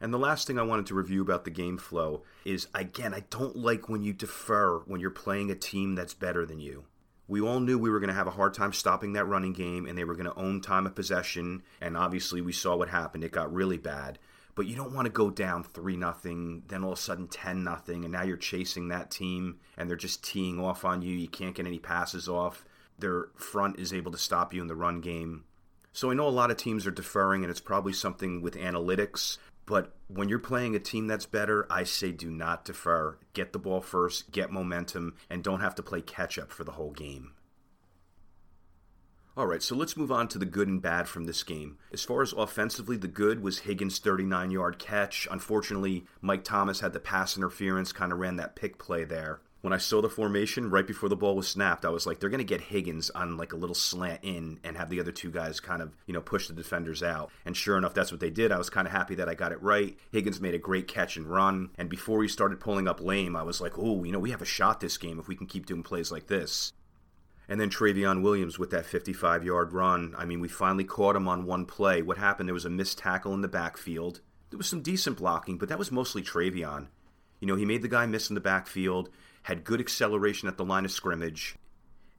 And 0.00 0.14
the 0.14 0.18
last 0.18 0.46
thing 0.46 0.58
I 0.58 0.62
wanted 0.62 0.86
to 0.86 0.94
review 0.94 1.20
about 1.22 1.44
the 1.44 1.50
game 1.50 1.76
flow 1.76 2.22
is 2.44 2.68
again, 2.74 3.12
I 3.12 3.24
don't 3.30 3.56
like 3.56 3.88
when 3.88 4.02
you 4.02 4.12
defer 4.12 4.78
when 4.86 5.00
you're 5.00 5.10
playing 5.10 5.50
a 5.50 5.54
team 5.54 5.94
that's 5.94 6.14
better 6.14 6.46
than 6.46 6.58
you. 6.60 6.84
We 7.28 7.40
all 7.40 7.60
knew 7.60 7.78
we 7.78 7.90
were 7.90 8.00
going 8.00 8.08
to 8.08 8.14
have 8.14 8.26
a 8.26 8.32
hard 8.32 8.54
time 8.54 8.72
stopping 8.72 9.12
that 9.12 9.26
running 9.26 9.52
game 9.52 9.86
and 9.86 9.96
they 9.96 10.04
were 10.04 10.16
going 10.16 10.26
to 10.26 10.34
own 10.34 10.60
time 10.60 10.86
of 10.86 10.94
possession. 10.94 11.62
And 11.80 11.96
obviously, 11.96 12.40
we 12.40 12.52
saw 12.52 12.76
what 12.76 12.88
happened. 12.88 13.22
It 13.22 13.30
got 13.30 13.52
really 13.52 13.78
bad. 13.78 14.18
But 14.56 14.66
you 14.66 14.74
don't 14.74 14.92
want 14.92 15.06
to 15.06 15.12
go 15.12 15.30
down 15.30 15.62
3 15.62 15.96
nothing, 15.96 16.64
then 16.66 16.82
all 16.82 16.92
of 16.92 16.98
a 16.98 17.00
sudden 17.00 17.28
10 17.28 17.62
nothing, 17.62 18.04
and 18.04 18.12
now 18.12 18.24
you're 18.24 18.36
chasing 18.36 18.88
that 18.88 19.10
team 19.10 19.60
and 19.76 19.88
they're 19.88 19.96
just 19.96 20.24
teeing 20.24 20.58
off 20.58 20.84
on 20.84 21.02
you. 21.02 21.16
You 21.16 21.28
can't 21.28 21.54
get 21.54 21.66
any 21.66 21.78
passes 21.78 22.28
off. 22.28 22.64
Their 22.98 23.28
front 23.36 23.78
is 23.78 23.92
able 23.92 24.10
to 24.12 24.18
stop 24.18 24.52
you 24.52 24.60
in 24.60 24.66
the 24.66 24.74
run 24.74 25.00
game. 25.00 25.44
So 25.92 26.10
I 26.10 26.14
know 26.14 26.26
a 26.26 26.30
lot 26.30 26.50
of 26.50 26.56
teams 26.56 26.86
are 26.86 26.92
deferring, 26.92 27.42
and 27.42 27.50
it's 27.50 27.60
probably 27.60 27.92
something 27.92 28.42
with 28.42 28.54
analytics. 28.54 29.38
But 29.70 29.92
when 30.08 30.28
you're 30.28 30.40
playing 30.40 30.74
a 30.74 30.80
team 30.80 31.06
that's 31.06 31.26
better, 31.26 31.64
I 31.70 31.84
say 31.84 32.10
do 32.10 32.28
not 32.28 32.64
defer. 32.64 33.18
Get 33.34 33.52
the 33.52 33.58
ball 33.60 33.80
first, 33.80 34.32
get 34.32 34.50
momentum, 34.50 35.14
and 35.30 35.44
don't 35.44 35.60
have 35.60 35.76
to 35.76 35.82
play 35.84 36.02
catch 36.02 36.40
up 36.40 36.50
for 36.50 36.64
the 36.64 36.72
whole 36.72 36.90
game. 36.90 37.34
All 39.36 39.46
right, 39.46 39.62
so 39.62 39.76
let's 39.76 39.96
move 39.96 40.10
on 40.10 40.26
to 40.26 40.38
the 40.38 40.44
good 40.44 40.66
and 40.66 40.82
bad 40.82 41.06
from 41.06 41.22
this 41.22 41.44
game. 41.44 41.78
As 41.92 42.02
far 42.02 42.20
as 42.20 42.32
offensively, 42.32 42.96
the 42.96 43.06
good 43.06 43.44
was 43.44 43.60
Higgins' 43.60 44.00
39 44.00 44.50
yard 44.50 44.80
catch. 44.80 45.28
Unfortunately, 45.30 46.04
Mike 46.20 46.42
Thomas 46.42 46.80
had 46.80 46.92
the 46.92 46.98
pass 46.98 47.36
interference, 47.36 47.92
kind 47.92 48.12
of 48.12 48.18
ran 48.18 48.34
that 48.36 48.56
pick 48.56 48.76
play 48.76 49.04
there 49.04 49.40
when 49.62 49.72
I 49.74 49.78
saw 49.78 50.00
the 50.00 50.08
formation 50.08 50.70
right 50.70 50.86
before 50.86 51.08
the 51.08 51.16
ball 51.16 51.36
was 51.36 51.48
snapped, 51.48 51.84
I 51.84 51.90
was 51.90 52.06
like, 52.06 52.18
they're 52.18 52.30
going 52.30 52.38
to 52.38 52.44
get 52.44 52.62
Higgins 52.62 53.10
on 53.10 53.36
like 53.36 53.52
a 53.52 53.56
little 53.56 53.74
slant 53.74 54.20
in 54.22 54.58
and 54.64 54.76
have 54.76 54.88
the 54.88 55.00
other 55.00 55.12
two 55.12 55.30
guys 55.30 55.60
kind 55.60 55.82
of, 55.82 55.94
you 56.06 56.14
know, 56.14 56.22
push 56.22 56.48
the 56.48 56.54
defenders 56.54 57.02
out. 57.02 57.30
And 57.44 57.54
sure 57.56 57.76
enough, 57.76 57.92
that's 57.92 58.10
what 58.10 58.20
they 58.20 58.30
did. 58.30 58.52
I 58.52 58.58
was 58.58 58.70
kind 58.70 58.86
of 58.86 58.92
happy 58.92 59.16
that 59.16 59.28
I 59.28 59.34
got 59.34 59.52
it 59.52 59.62
right. 59.62 59.98
Higgins 60.12 60.40
made 60.40 60.54
a 60.54 60.58
great 60.58 60.88
catch 60.88 61.16
and 61.16 61.26
run. 61.26 61.70
And 61.76 61.90
before 61.90 62.22
he 62.22 62.28
started 62.28 62.60
pulling 62.60 62.88
up 62.88 63.02
lame, 63.02 63.36
I 63.36 63.42
was 63.42 63.60
like, 63.60 63.78
oh, 63.78 64.02
you 64.04 64.12
know, 64.12 64.18
we 64.18 64.30
have 64.30 64.42
a 64.42 64.46
shot 64.46 64.80
this 64.80 64.96
game 64.96 65.18
if 65.18 65.28
we 65.28 65.36
can 65.36 65.46
keep 65.46 65.66
doing 65.66 65.82
plays 65.82 66.10
like 66.10 66.28
this. 66.28 66.72
And 67.46 67.60
then 67.60 67.68
Trayveon 67.68 68.22
Williams 68.22 68.58
with 68.58 68.70
that 68.70 68.86
55 68.86 69.44
yard 69.44 69.72
run. 69.72 70.14
I 70.16 70.24
mean, 70.24 70.40
we 70.40 70.48
finally 70.48 70.84
caught 70.84 71.16
him 71.16 71.28
on 71.28 71.44
one 71.44 71.66
play. 71.66 72.00
What 72.00 72.16
happened? 72.16 72.48
There 72.48 72.54
was 72.54 72.64
a 72.64 72.70
missed 72.70 72.98
tackle 72.98 73.34
in 73.34 73.42
the 73.42 73.48
backfield. 73.48 74.20
There 74.48 74.58
was 74.58 74.68
some 74.68 74.82
decent 74.82 75.18
blocking, 75.18 75.58
but 75.58 75.68
that 75.68 75.78
was 75.78 75.92
mostly 75.92 76.22
Trayveon. 76.22 76.86
You 77.40 77.46
know, 77.46 77.56
he 77.56 77.64
made 77.64 77.82
the 77.82 77.88
guy 77.88 78.06
miss 78.06 78.30
in 78.30 78.34
the 78.34 78.40
backfield 78.40 79.10
had 79.42 79.64
good 79.64 79.80
acceleration 79.80 80.48
at 80.48 80.56
the 80.56 80.64
line 80.64 80.84
of 80.84 80.90
scrimmage. 80.90 81.56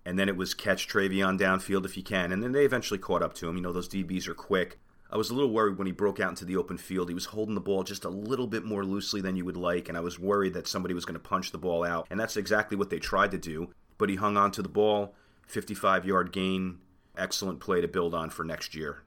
And 0.05 0.17
then 0.17 0.29
it 0.29 0.35
was 0.35 0.53
catch 0.53 0.87
Trayveon 0.87 1.39
downfield 1.39 1.85
if 1.85 1.95
you 1.95 2.03
can. 2.03 2.31
And 2.31 2.41
then 2.41 2.51
they 2.51 2.65
eventually 2.65 2.97
caught 2.97 3.21
up 3.21 3.33
to 3.35 3.47
him. 3.47 3.55
You 3.55 3.61
know, 3.61 3.71
those 3.71 3.89
DBs 3.89 4.27
are 4.27 4.33
quick. 4.33 4.79
I 5.11 5.17
was 5.17 5.29
a 5.29 5.33
little 5.33 5.51
worried 5.51 5.77
when 5.77 5.87
he 5.87 5.93
broke 5.93 6.21
out 6.21 6.29
into 6.29 6.45
the 6.45 6.55
open 6.55 6.77
field. 6.77 7.09
He 7.09 7.13
was 7.13 7.25
holding 7.25 7.53
the 7.53 7.61
ball 7.61 7.83
just 7.83 8.05
a 8.05 8.09
little 8.09 8.47
bit 8.47 8.63
more 8.63 8.85
loosely 8.85 9.19
than 9.19 9.35
you 9.35 9.43
would 9.43 9.57
like, 9.57 9.89
and 9.89 9.97
I 9.97 10.01
was 10.01 10.17
worried 10.17 10.53
that 10.53 10.69
somebody 10.69 10.93
was 10.93 11.03
going 11.03 11.19
to 11.19 11.19
punch 11.19 11.51
the 11.51 11.57
ball 11.57 11.83
out. 11.83 12.07
And 12.09 12.17
that's 12.17 12.37
exactly 12.37 12.77
what 12.77 12.89
they 12.89 12.99
tried 12.99 13.31
to 13.31 13.37
do. 13.37 13.71
But 13.97 14.09
he 14.09 14.15
hung 14.15 14.37
on 14.37 14.51
to 14.51 14.61
the 14.61 14.69
ball, 14.69 15.13
55 15.47 16.05
yard 16.05 16.31
gain, 16.31 16.79
excellent 17.17 17.59
play 17.59 17.81
to 17.81 17.89
build 17.89 18.13
on 18.13 18.29
for 18.29 18.45
next 18.45 18.73
year. 18.73 19.03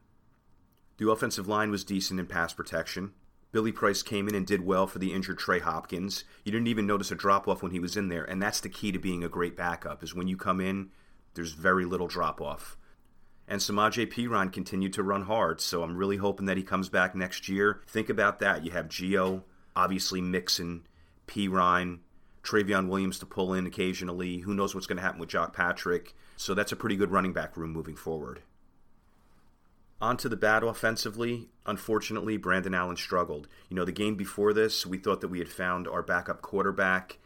The 0.98 1.10
offensive 1.10 1.48
line 1.48 1.70
was 1.70 1.84
decent 1.84 2.20
in 2.20 2.26
pass 2.26 2.52
protection. 2.52 3.12
Billy 3.54 3.70
Price 3.70 4.02
came 4.02 4.26
in 4.26 4.34
and 4.34 4.44
did 4.44 4.66
well 4.66 4.88
for 4.88 4.98
the 4.98 5.12
injured 5.12 5.38
Trey 5.38 5.60
Hopkins. 5.60 6.24
You 6.42 6.50
didn't 6.50 6.66
even 6.66 6.88
notice 6.88 7.12
a 7.12 7.14
drop 7.14 7.46
off 7.46 7.62
when 7.62 7.70
he 7.70 7.78
was 7.78 7.96
in 7.96 8.08
there, 8.08 8.24
and 8.24 8.42
that's 8.42 8.58
the 8.58 8.68
key 8.68 8.90
to 8.90 8.98
being 8.98 9.22
a 9.22 9.28
great 9.28 9.56
backup 9.56 10.02
is 10.02 10.12
when 10.12 10.26
you 10.26 10.36
come 10.36 10.60
in, 10.60 10.90
there's 11.34 11.52
very 11.52 11.84
little 11.84 12.08
drop 12.08 12.40
off. 12.40 12.76
And 13.46 13.60
Samaje 13.60 14.12
Perine 14.12 14.52
continued 14.52 14.92
to 14.94 15.04
run 15.04 15.22
hard, 15.22 15.60
so 15.60 15.84
I'm 15.84 15.96
really 15.96 16.16
hoping 16.16 16.46
that 16.46 16.56
he 16.56 16.64
comes 16.64 16.88
back 16.88 17.14
next 17.14 17.48
year. 17.48 17.80
Think 17.86 18.08
about 18.08 18.40
that. 18.40 18.64
You 18.64 18.72
have 18.72 18.88
Gio, 18.88 19.44
obviously 19.76 20.20
Mixon, 20.20 20.84
Perine, 21.28 22.00
Trayveon 22.42 22.88
Williams 22.88 23.20
to 23.20 23.26
pull 23.26 23.54
in 23.54 23.66
occasionally. 23.66 24.38
Who 24.38 24.54
knows 24.54 24.74
what's 24.74 24.88
going 24.88 24.96
to 24.96 25.02
happen 25.04 25.20
with 25.20 25.30
Jacques 25.30 25.54
Patrick? 25.54 26.16
So 26.36 26.54
that's 26.54 26.72
a 26.72 26.76
pretty 26.76 26.96
good 26.96 27.12
running 27.12 27.32
back 27.32 27.56
room 27.56 27.72
moving 27.72 27.94
forward. 27.94 28.42
On 30.04 30.18
to 30.18 30.28
the 30.28 30.36
bad 30.36 30.62
offensively. 30.62 31.48
Unfortunately, 31.64 32.36
Brandon 32.36 32.74
Allen 32.74 32.98
struggled. 32.98 33.48
You 33.70 33.76
know, 33.76 33.86
the 33.86 33.90
game 33.90 34.16
before 34.16 34.52
this, 34.52 34.84
we 34.84 34.98
thought 34.98 35.22
that 35.22 35.28
we 35.28 35.38
had 35.38 35.48
found 35.48 35.88
our 35.88 36.02
backup 36.02 36.42
quarterback. 36.42 37.16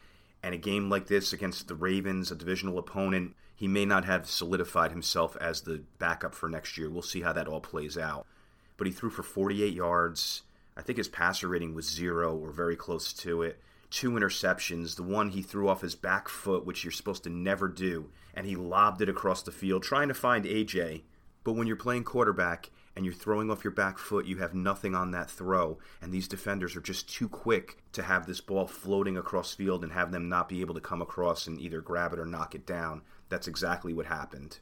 And 0.44 0.54
a 0.54 0.58
game 0.58 0.88
like 0.88 1.08
this 1.08 1.32
against 1.32 1.66
the 1.66 1.74
Ravens, 1.74 2.30
a 2.30 2.36
divisional 2.36 2.78
opponent, 2.78 3.34
he 3.56 3.66
may 3.66 3.84
not 3.84 4.04
have 4.04 4.30
solidified 4.30 4.92
himself 4.92 5.36
as 5.40 5.62
the 5.62 5.82
backup 5.98 6.36
for 6.36 6.48
next 6.48 6.78
year. 6.78 6.88
We'll 6.88 7.02
see 7.02 7.22
how 7.22 7.32
that 7.32 7.48
all 7.48 7.60
plays 7.60 7.98
out. 7.98 8.28
But 8.76 8.86
he 8.86 8.92
threw 8.92 9.10
for 9.10 9.24
48 9.24 9.74
yards. 9.74 10.42
I 10.76 10.82
think 10.82 10.98
his 10.98 11.08
passer 11.08 11.48
rating 11.48 11.74
was 11.74 11.90
zero 11.90 12.36
or 12.36 12.52
very 12.52 12.76
close 12.76 13.12
to 13.14 13.42
it. 13.42 13.60
Two 13.90 14.12
interceptions. 14.12 14.94
The 14.94 15.02
one 15.02 15.30
he 15.30 15.42
threw 15.42 15.68
off 15.68 15.80
his 15.80 15.96
back 15.96 16.28
foot, 16.28 16.64
which 16.64 16.84
you're 16.84 16.92
supposed 16.92 17.24
to 17.24 17.28
never 17.28 17.66
do, 17.66 18.10
and 18.34 18.46
he 18.46 18.54
lobbed 18.54 19.02
it 19.02 19.08
across 19.08 19.42
the 19.42 19.50
field 19.50 19.82
trying 19.82 20.06
to 20.06 20.14
find 20.14 20.44
AJ 20.44 21.02
but 21.48 21.54
when 21.54 21.66
you're 21.66 21.76
playing 21.76 22.04
quarterback 22.04 22.68
and 22.94 23.06
you're 23.06 23.14
throwing 23.14 23.50
off 23.50 23.64
your 23.64 23.72
back 23.72 23.96
foot, 23.96 24.26
you 24.26 24.36
have 24.36 24.52
nothing 24.52 24.94
on 24.94 25.12
that 25.12 25.30
throw, 25.30 25.78
and 26.02 26.12
these 26.12 26.28
defenders 26.28 26.76
are 26.76 26.82
just 26.82 27.08
too 27.08 27.26
quick 27.26 27.78
to 27.92 28.02
have 28.02 28.26
this 28.26 28.42
ball 28.42 28.66
floating 28.66 29.16
across 29.16 29.54
field 29.54 29.82
and 29.82 29.94
have 29.94 30.12
them 30.12 30.28
not 30.28 30.50
be 30.50 30.60
able 30.60 30.74
to 30.74 30.80
come 30.82 31.00
across 31.00 31.46
and 31.46 31.58
either 31.58 31.80
grab 31.80 32.12
it 32.12 32.18
or 32.18 32.26
knock 32.26 32.54
it 32.54 32.66
down. 32.66 33.00
That's 33.30 33.48
exactly 33.48 33.94
what 33.94 34.04
happened. 34.04 34.58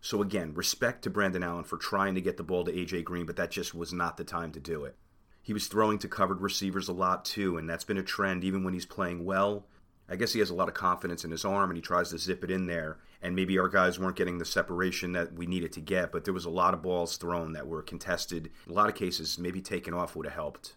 So 0.00 0.22
again, 0.22 0.54
respect 0.54 1.02
to 1.02 1.10
Brandon 1.10 1.42
Allen 1.42 1.64
for 1.64 1.76
trying 1.76 2.14
to 2.14 2.22
get 2.22 2.38
the 2.38 2.42
ball 2.42 2.64
to 2.64 2.72
AJ 2.72 3.04
Green, 3.04 3.26
but 3.26 3.36
that 3.36 3.50
just 3.50 3.74
was 3.74 3.92
not 3.92 4.16
the 4.16 4.24
time 4.24 4.52
to 4.52 4.58
do 4.58 4.86
it. 4.86 4.96
He 5.42 5.52
was 5.52 5.66
throwing 5.66 5.98
to 5.98 6.08
covered 6.08 6.40
receivers 6.40 6.88
a 6.88 6.94
lot 6.94 7.26
too, 7.26 7.58
and 7.58 7.68
that's 7.68 7.84
been 7.84 7.98
a 7.98 8.02
trend 8.02 8.42
even 8.42 8.64
when 8.64 8.72
he's 8.72 8.86
playing 8.86 9.26
well. 9.26 9.66
I 10.10 10.16
guess 10.16 10.32
he 10.32 10.40
has 10.40 10.50
a 10.50 10.54
lot 10.54 10.68
of 10.68 10.74
confidence 10.74 11.24
in 11.24 11.30
his 11.30 11.44
arm 11.44 11.70
and 11.70 11.76
he 11.76 11.82
tries 11.82 12.10
to 12.10 12.18
zip 12.18 12.42
it 12.42 12.50
in 12.50 12.66
there. 12.66 12.98
And 13.22 13.36
maybe 13.36 13.58
our 13.58 13.68
guys 13.68 13.98
weren't 13.98 14.16
getting 14.16 14.38
the 14.38 14.44
separation 14.44 15.12
that 15.12 15.34
we 15.34 15.46
needed 15.46 15.72
to 15.72 15.80
get, 15.80 16.10
but 16.10 16.24
there 16.24 16.34
was 16.34 16.46
a 16.46 16.50
lot 16.50 16.74
of 16.74 16.82
balls 16.82 17.16
thrown 17.16 17.52
that 17.52 17.68
were 17.68 17.82
contested. 17.82 18.50
A 18.68 18.72
lot 18.72 18.88
of 18.88 18.96
cases, 18.96 19.38
maybe 19.38 19.60
taken 19.60 19.94
off 19.94 20.16
would 20.16 20.26
have 20.26 20.34
helped. 20.34 20.74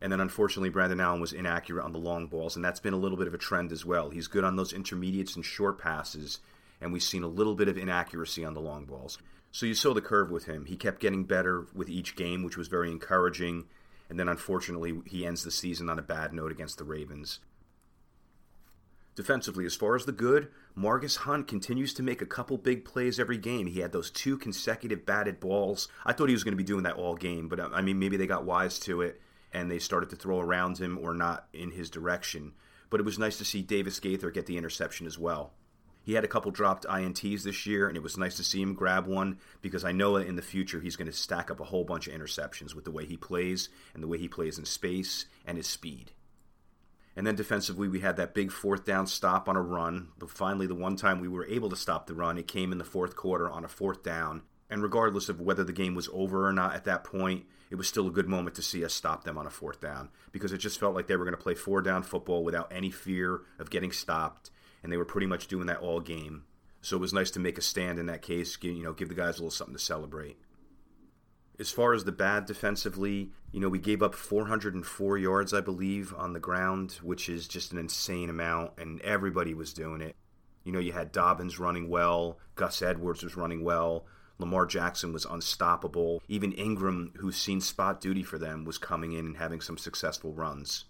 And 0.00 0.12
then 0.12 0.20
unfortunately, 0.20 0.68
Brandon 0.68 1.00
Allen 1.00 1.20
was 1.20 1.32
inaccurate 1.32 1.82
on 1.82 1.92
the 1.92 1.98
long 1.98 2.26
balls, 2.26 2.56
and 2.56 2.64
that's 2.64 2.78
been 2.78 2.92
a 2.92 2.98
little 2.98 3.16
bit 3.16 3.26
of 3.26 3.32
a 3.32 3.38
trend 3.38 3.72
as 3.72 3.86
well. 3.86 4.10
He's 4.10 4.28
good 4.28 4.44
on 4.44 4.54
those 4.54 4.74
intermediates 4.74 5.34
and 5.34 5.44
short 5.44 5.80
passes, 5.80 6.40
and 6.80 6.92
we've 6.92 7.02
seen 7.02 7.22
a 7.22 7.28
little 7.28 7.54
bit 7.54 7.68
of 7.68 7.78
inaccuracy 7.78 8.44
on 8.44 8.52
the 8.52 8.60
long 8.60 8.84
balls. 8.84 9.18
So 9.50 9.66
you 9.66 9.74
saw 9.74 9.94
the 9.94 10.02
curve 10.02 10.30
with 10.30 10.44
him. 10.44 10.66
He 10.66 10.76
kept 10.76 11.00
getting 11.00 11.24
better 11.24 11.66
with 11.74 11.88
each 11.88 12.16
game, 12.16 12.42
which 12.42 12.56
was 12.56 12.68
very 12.68 12.90
encouraging. 12.90 13.64
And 14.10 14.18
then 14.18 14.28
unfortunately, 14.28 15.00
he 15.06 15.24
ends 15.24 15.42
the 15.42 15.50
season 15.50 15.88
on 15.88 15.98
a 15.98 16.02
bad 16.02 16.32
note 16.32 16.52
against 16.52 16.76
the 16.76 16.84
Ravens. 16.84 17.40
Defensively, 19.16 19.64
as 19.64 19.76
far 19.76 19.94
as 19.94 20.06
the 20.06 20.12
good, 20.12 20.48
Margus 20.76 21.18
Hunt 21.18 21.46
continues 21.46 21.94
to 21.94 22.02
make 22.02 22.20
a 22.20 22.26
couple 22.26 22.58
big 22.58 22.84
plays 22.84 23.20
every 23.20 23.38
game. 23.38 23.68
He 23.68 23.78
had 23.78 23.92
those 23.92 24.10
two 24.10 24.36
consecutive 24.36 25.06
batted 25.06 25.38
balls. 25.38 25.86
I 26.04 26.12
thought 26.12 26.28
he 26.28 26.34
was 26.34 26.42
going 26.42 26.52
to 26.52 26.56
be 26.56 26.64
doing 26.64 26.82
that 26.82 26.96
all 26.96 27.14
game, 27.14 27.48
but 27.48 27.60
I 27.60 27.80
mean, 27.80 28.00
maybe 28.00 28.16
they 28.16 28.26
got 28.26 28.44
wise 28.44 28.78
to 28.80 29.02
it 29.02 29.20
and 29.52 29.70
they 29.70 29.78
started 29.78 30.10
to 30.10 30.16
throw 30.16 30.40
around 30.40 30.78
him 30.78 30.98
or 31.00 31.14
not 31.14 31.46
in 31.52 31.70
his 31.70 31.90
direction. 31.90 32.52
But 32.90 32.98
it 32.98 33.04
was 33.04 33.18
nice 33.18 33.38
to 33.38 33.44
see 33.44 33.62
Davis 33.62 34.00
Gaither 34.00 34.32
get 34.32 34.46
the 34.46 34.58
interception 34.58 35.06
as 35.06 35.16
well. 35.16 35.52
He 36.02 36.14
had 36.14 36.24
a 36.24 36.28
couple 36.28 36.50
dropped 36.50 36.84
INTs 36.84 37.44
this 37.44 37.64
year, 37.64 37.88
and 37.88 37.96
it 37.96 38.02
was 38.02 38.18
nice 38.18 38.36
to 38.36 38.44
see 38.44 38.60
him 38.60 38.74
grab 38.74 39.06
one 39.06 39.38
because 39.62 39.84
I 39.84 39.92
know 39.92 40.16
in 40.16 40.36
the 40.36 40.42
future 40.42 40.80
he's 40.80 40.96
going 40.96 41.10
to 41.10 41.16
stack 41.16 41.50
up 41.50 41.60
a 41.60 41.64
whole 41.64 41.84
bunch 41.84 42.08
of 42.08 42.14
interceptions 42.14 42.74
with 42.74 42.84
the 42.84 42.90
way 42.90 43.06
he 43.06 43.16
plays 43.16 43.70
and 43.94 44.02
the 44.02 44.08
way 44.08 44.18
he 44.18 44.28
plays 44.28 44.58
in 44.58 44.66
space 44.66 45.24
and 45.46 45.56
his 45.56 45.66
speed. 45.66 46.10
And 47.16 47.26
then 47.26 47.36
defensively, 47.36 47.86
we 47.86 48.00
had 48.00 48.16
that 48.16 48.34
big 48.34 48.50
fourth 48.50 48.84
down 48.84 49.06
stop 49.06 49.48
on 49.48 49.56
a 49.56 49.62
run. 49.62 50.08
But 50.18 50.30
finally, 50.30 50.66
the 50.66 50.74
one 50.74 50.96
time 50.96 51.20
we 51.20 51.28
were 51.28 51.46
able 51.46 51.70
to 51.70 51.76
stop 51.76 52.06
the 52.06 52.14
run, 52.14 52.38
it 52.38 52.48
came 52.48 52.72
in 52.72 52.78
the 52.78 52.84
fourth 52.84 53.14
quarter 53.14 53.48
on 53.48 53.64
a 53.64 53.68
fourth 53.68 54.02
down. 54.02 54.42
And 54.68 54.82
regardless 54.82 55.28
of 55.28 55.40
whether 55.40 55.62
the 55.62 55.72
game 55.72 55.94
was 55.94 56.08
over 56.12 56.48
or 56.48 56.52
not 56.52 56.74
at 56.74 56.84
that 56.84 57.04
point, 57.04 57.44
it 57.70 57.76
was 57.76 57.88
still 57.88 58.08
a 58.08 58.12
good 58.12 58.28
moment 58.28 58.56
to 58.56 58.62
see 58.62 58.84
us 58.84 58.92
stop 58.94 59.24
them 59.24 59.38
on 59.38 59.46
a 59.46 59.50
fourth 59.50 59.80
down 59.80 60.10
because 60.32 60.52
it 60.52 60.58
just 60.58 60.80
felt 60.80 60.94
like 60.94 61.06
they 61.06 61.16
were 61.16 61.24
going 61.24 61.36
to 61.36 61.42
play 61.42 61.54
four 61.54 61.82
down 61.82 62.02
football 62.02 62.44
without 62.44 62.72
any 62.72 62.90
fear 62.90 63.42
of 63.58 63.70
getting 63.70 63.92
stopped. 63.92 64.50
And 64.82 64.92
they 64.92 64.96
were 64.96 65.04
pretty 65.04 65.26
much 65.26 65.46
doing 65.46 65.66
that 65.66 65.78
all 65.78 66.00
game. 66.00 66.44
So 66.82 66.96
it 66.96 67.00
was 67.00 67.14
nice 67.14 67.30
to 67.32 67.40
make 67.40 67.56
a 67.56 67.62
stand 67.62 67.98
in 67.98 68.06
that 68.06 68.22
case, 68.22 68.58
you 68.60 68.82
know, 68.82 68.92
give 68.92 69.08
the 69.08 69.14
guys 69.14 69.36
a 69.36 69.38
little 69.38 69.50
something 69.50 69.74
to 69.74 69.82
celebrate. 69.82 70.36
As 71.58 71.70
far 71.70 71.94
as 71.94 72.04
the 72.04 72.12
bad 72.12 72.46
defensively, 72.46 73.30
you 73.52 73.60
know, 73.60 73.68
we 73.68 73.78
gave 73.78 74.02
up 74.02 74.14
404 74.14 75.18
yards, 75.18 75.54
I 75.54 75.60
believe, 75.60 76.12
on 76.16 76.32
the 76.32 76.40
ground, 76.40 76.98
which 77.02 77.28
is 77.28 77.46
just 77.46 77.72
an 77.72 77.78
insane 77.78 78.28
amount, 78.28 78.72
and 78.76 79.00
everybody 79.02 79.54
was 79.54 79.72
doing 79.72 80.00
it. 80.00 80.16
You 80.64 80.72
know, 80.72 80.80
you 80.80 80.92
had 80.92 81.12
Dobbins 81.12 81.60
running 81.60 81.88
well, 81.88 82.38
Gus 82.56 82.82
Edwards 82.82 83.22
was 83.22 83.36
running 83.36 83.62
well, 83.62 84.06
Lamar 84.38 84.66
Jackson 84.66 85.12
was 85.12 85.24
unstoppable. 85.24 86.22
Even 86.26 86.52
Ingram, 86.52 87.12
who's 87.18 87.36
seen 87.36 87.60
spot 87.60 88.00
duty 88.00 88.22
for 88.22 88.38
them, 88.38 88.64
was 88.64 88.78
coming 88.78 89.12
in 89.12 89.26
and 89.26 89.36
having 89.36 89.60
some 89.60 89.78
successful 89.78 90.32
runs. 90.32 90.86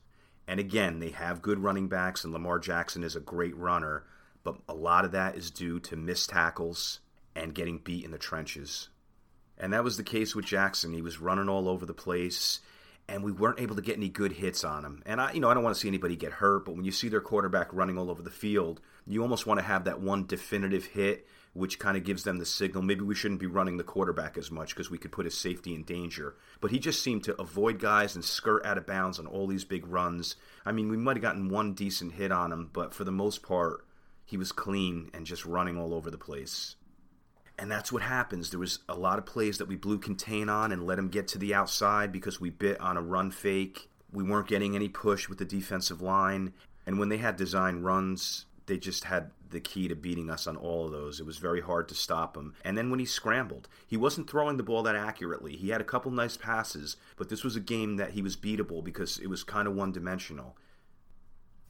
And 0.46 0.58
again, 0.60 0.98
they 0.98 1.10
have 1.10 1.42
good 1.42 1.58
running 1.58 1.88
backs, 1.88 2.24
and 2.24 2.32
Lamar 2.32 2.58
Jackson 2.58 3.02
is 3.04 3.16
a 3.16 3.20
great 3.20 3.56
runner, 3.56 4.04
but 4.42 4.56
a 4.68 4.74
lot 4.74 5.04
of 5.04 5.12
that 5.12 5.36
is 5.36 5.50
due 5.50 5.80
to 5.80 5.96
missed 5.96 6.30
tackles 6.30 7.00
and 7.34 7.54
getting 7.54 7.78
beat 7.78 8.04
in 8.04 8.10
the 8.10 8.18
trenches. 8.18 8.88
And 9.58 9.72
that 9.72 9.84
was 9.84 9.96
the 9.96 10.02
case 10.02 10.34
with 10.34 10.44
Jackson. 10.44 10.92
He 10.92 11.02
was 11.02 11.20
running 11.20 11.48
all 11.48 11.68
over 11.68 11.86
the 11.86 11.94
place, 11.94 12.60
and 13.08 13.22
we 13.22 13.32
weren't 13.32 13.60
able 13.60 13.76
to 13.76 13.82
get 13.82 13.96
any 13.96 14.08
good 14.08 14.32
hits 14.32 14.64
on 14.64 14.84
him. 14.84 15.02
And 15.06 15.20
I, 15.20 15.32
you 15.32 15.40
know, 15.40 15.48
I 15.48 15.54
don't 15.54 15.62
want 15.62 15.74
to 15.76 15.80
see 15.80 15.88
anybody 15.88 16.16
get 16.16 16.32
hurt, 16.32 16.64
but 16.64 16.74
when 16.74 16.84
you 16.84 16.92
see 16.92 17.08
their 17.08 17.20
quarterback 17.20 17.72
running 17.72 17.98
all 17.98 18.10
over 18.10 18.22
the 18.22 18.30
field, 18.30 18.80
you 19.06 19.22
almost 19.22 19.46
want 19.46 19.60
to 19.60 19.66
have 19.66 19.84
that 19.84 20.00
one 20.00 20.26
definitive 20.26 20.86
hit, 20.86 21.26
which 21.52 21.78
kind 21.78 21.96
of 21.96 22.02
gives 22.04 22.24
them 22.24 22.38
the 22.38 22.46
signal. 22.46 22.82
Maybe 22.82 23.02
we 23.02 23.14
shouldn't 23.14 23.40
be 23.40 23.46
running 23.46 23.76
the 23.76 23.84
quarterback 23.84 24.36
as 24.36 24.50
much 24.50 24.70
because 24.70 24.90
we 24.90 24.98
could 24.98 25.12
put 25.12 25.26
his 25.26 25.38
safety 25.38 25.74
in 25.74 25.84
danger. 25.84 26.34
But 26.60 26.72
he 26.72 26.80
just 26.80 27.02
seemed 27.02 27.24
to 27.24 27.40
avoid 27.40 27.78
guys 27.78 28.16
and 28.16 28.24
skirt 28.24 28.66
out 28.66 28.78
of 28.78 28.86
bounds 28.86 29.20
on 29.20 29.26
all 29.26 29.46
these 29.46 29.64
big 29.64 29.86
runs. 29.86 30.34
I 30.66 30.72
mean, 30.72 30.88
we 30.88 30.96
might 30.96 31.16
have 31.16 31.22
gotten 31.22 31.48
one 31.48 31.74
decent 31.74 32.14
hit 32.14 32.32
on 32.32 32.50
him, 32.50 32.70
but 32.72 32.92
for 32.92 33.04
the 33.04 33.12
most 33.12 33.42
part, 33.42 33.86
he 34.24 34.36
was 34.36 34.50
clean 34.50 35.10
and 35.14 35.26
just 35.26 35.44
running 35.44 35.78
all 35.78 35.94
over 35.94 36.10
the 36.10 36.18
place. 36.18 36.74
And 37.58 37.70
that's 37.70 37.92
what 37.92 38.02
happens. 38.02 38.50
There 38.50 38.58
was 38.58 38.80
a 38.88 38.96
lot 38.96 39.18
of 39.18 39.26
plays 39.26 39.58
that 39.58 39.68
we 39.68 39.76
blew 39.76 39.98
contain 39.98 40.48
on 40.48 40.72
and 40.72 40.86
let 40.86 40.98
him 40.98 41.08
get 41.08 41.28
to 41.28 41.38
the 41.38 41.54
outside 41.54 42.10
because 42.10 42.40
we 42.40 42.50
bit 42.50 42.80
on 42.80 42.96
a 42.96 43.02
run 43.02 43.30
fake. 43.30 43.88
We 44.12 44.24
weren't 44.24 44.48
getting 44.48 44.74
any 44.74 44.88
push 44.88 45.28
with 45.28 45.38
the 45.38 45.44
defensive 45.44 46.02
line. 46.02 46.52
And 46.86 46.98
when 46.98 47.08
they 47.08 47.18
had 47.18 47.36
design 47.36 47.82
runs, 47.82 48.46
they 48.66 48.78
just 48.78 49.04
had 49.04 49.30
the 49.50 49.60
key 49.60 49.86
to 49.88 49.94
beating 49.94 50.30
us 50.30 50.46
on 50.46 50.56
all 50.56 50.86
of 50.86 50.92
those. 50.92 51.20
It 51.20 51.26
was 51.26 51.38
very 51.38 51.60
hard 51.60 51.88
to 51.88 51.94
stop 51.94 52.36
him. 52.36 52.54
And 52.64 52.76
then 52.76 52.90
when 52.90 52.98
he 52.98 53.06
scrambled, 53.06 53.68
he 53.86 53.96
wasn't 53.96 54.28
throwing 54.28 54.56
the 54.56 54.62
ball 54.62 54.82
that 54.82 54.96
accurately. 54.96 55.56
He 55.56 55.68
had 55.68 55.80
a 55.80 55.84
couple 55.84 56.10
nice 56.10 56.36
passes, 56.36 56.96
but 57.16 57.28
this 57.28 57.44
was 57.44 57.54
a 57.54 57.60
game 57.60 57.96
that 57.96 58.10
he 58.10 58.22
was 58.22 58.36
beatable 58.36 58.82
because 58.82 59.18
it 59.18 59.28
was 59.28 59.44
kind 59.44 59.68
of 59.68 59.74
one 59.74 59.92
dimensional. 59.92 60.56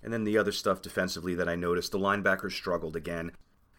And 0.02 0.12
then 0.12 0.24
the 0.24 0.38
other 0.38 0.52
stuff 0.52 0.82
defensively 0.82 1.34
that 1.34 1.48
I 1.48 1.56
noticed, 1.56 1.92
the 1.92 1.98
linebackers 1.98 2.52
struggled 2.52 2.96
again. 2.96 3.32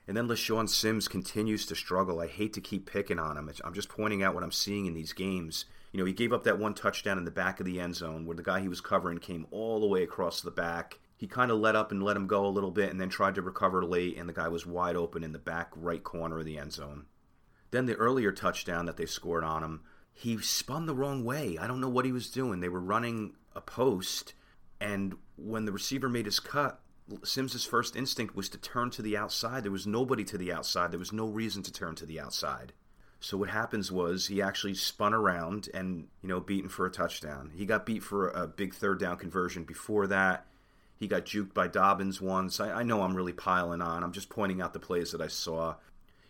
And 0.08 0.16
then 0.16 0.28
LeShaun 0.28 0.70
Sims 0.70 1.08
continues 1.08 1.66
to 1.66 1.76
struggle. 1.76 2.20
I 2.20 2.28
hate 2.28 2.54
to 2.54 2.62
keep 2.62 2.90
picking 2.90 3.20
on 3.20 3.38
him. 3.38 3.50
I'm 3.64 3.74
just 3.74 3.90
pointing 3.90 4.22
out 4.22 4.36
what 4.36 4.44
I'm 4.44 4.52
seeing 4.52 4.86
in 4.86 4.94
these 4.94 5.14
games. 5.14 5.66
You 5.92 6.00
know, 6.00 6.06
he 6.06 6.14
gave 6.14 6.34
up 6.34 6.44
that 6.44 6.60
one 6.60 6.74
touchdown 6.74 7.18
in 7.18 7.26
the 7.26 7.32
back 7.32 7.60
of 7.60 7.66
the 7.66 7.80
end 7.80 7.96
zone 7.96 8.26
where 8.26 8.36
the 8.36 8.44
guy 8.44 8.60
he 8.60 8.68
was 8.68 8.82
covering 8.82 9.18
came 9.18 9.48
all 9.50 9.80
the 9.80 9.88
way 9.88 10.04
across 10.04 10.42
the 10.42 10.52
back. 10.52 11.00
He 11.18 11.26
kind 11.26 11.50
of 11.50 11.58
let 11.58 11.76
up 11.76 11.92
and 11.92 12.04
let 12.04 12.18
him 12.18 12.28
go 12.28 12.46
a 12.46 12.48
little 12.48 12.72
bit 12.72 12.92
and 12.92 13.00
then 13.00 13.10
tried 13.10 13.36
to 13.36 13.42
recover 13.42 13.84
late, 13.84 14.18
and 14.18 14.28
the 14.28 14.34
guy 14.34 14.50
was 14.50 14.66
wide 14.66 14.98
open 14.98 15.24
in 15.24 15.32
the 15.32 15.40
back 15.40 15.72
right 15.76 16.04
corner 16.04 16.40
of 16.40 16.46
the 16.46 16.58
end 16.58 16.74
zone. 16.74 17.06
Then 17.72 17.86
the 17.86 17.96
earlier 17.96 18.32
touchdown 18.32 18.86
that 18.86 18.98
they 18.98 19.06
scored 19.06 19.44
on 19.44 19.64
him, 19.64 19.82
he 20.14 20.38
spun 20.40 20.86
the 20.86 20.96
wrong 20.96 21.24
way. 21.24 21.58
I 21.58 21.68
don't 21.68 21.82
know 21.82 21.90
what 21.90 22.06
he 22.06 22.12
was 22.12 22.30
doing. 22.30 22.60
They 22.60 22.70
were 22.70 22.82
running 22.82 23.34
a 23.56 23.62
post, 23.62 24.34
and 24.80 25.16
when 25.38 25.66
the 25.66 25.72
receiver 25.72 26.10
made 26.10 26.26
his 26.26 26.40
cut, 26.40 26.82
Sims's 27.24 27.66
first 27.66 27.96
instinct 27.96 28.36
was 28.36 28.50
to 28.50 28.58
turn 28.58 28.90
to 28.92 29.02
the 29.02 29.16
outside. 29.16 29.64
There 29.64 29.72
was 29.72 29.86
nobody 29.86 30.24
to 30.26 30.38
the 30.38 30.52
outside. 30.52 30.92
There 30.92 31.00
was 31.00 31.14
no 31.14 31.28
reason 31.28 31.62
to 31.64 31.72
turn 31.72 31.96
to 31.96 32.06
the 32.06 32.20
outside. 32.20 32.74
So 33.20 33.38
what 33.38 33.50
happens 33.50 33.92
was 33.92 34.28
he 34.28 34.42
actually 34.42 34.76
spun 34.76 35.14
around 35.14 35.70
and 35.74 36.08
you 36.22 36.30
know 36.30 36.40
beaten 36.40 36.70
for 36.70 36.86
a 36.86 36.92
touchdown. 36.92 37.52
He 37.56 37.66
got 37.66 37.86
beat 37.86 38.04
for 38.04 38.30
a 38.30 38.48
big 38.48 38.74
third 38.74 39.00
down 39.00 39.18
conversion 39.18 39.64
before 39.64 40.08
that. 40.08 40.46
He 40.98 41.08
got 41.08 41.26
juked 41.26 41.54
by 41.54 41.68
Dobbins 41.68 42.22
once. 42.22 42.60
I, 42.60 42.72
I 42.72 42.84
know 42.84 43.02
I'm 43.02 43.16
really 43.16 43.34
piling 43.34 43.82
on. 43.82 44.04
I'm 44.04 44.12
just 44.12 44.30
pointing 44.30 44.62
out 44.62 44.74
the 44.74 44.80
plays 44.80 45.12
that 45.12 45.22
I 45.22 45.28
saw. 45.28 45.76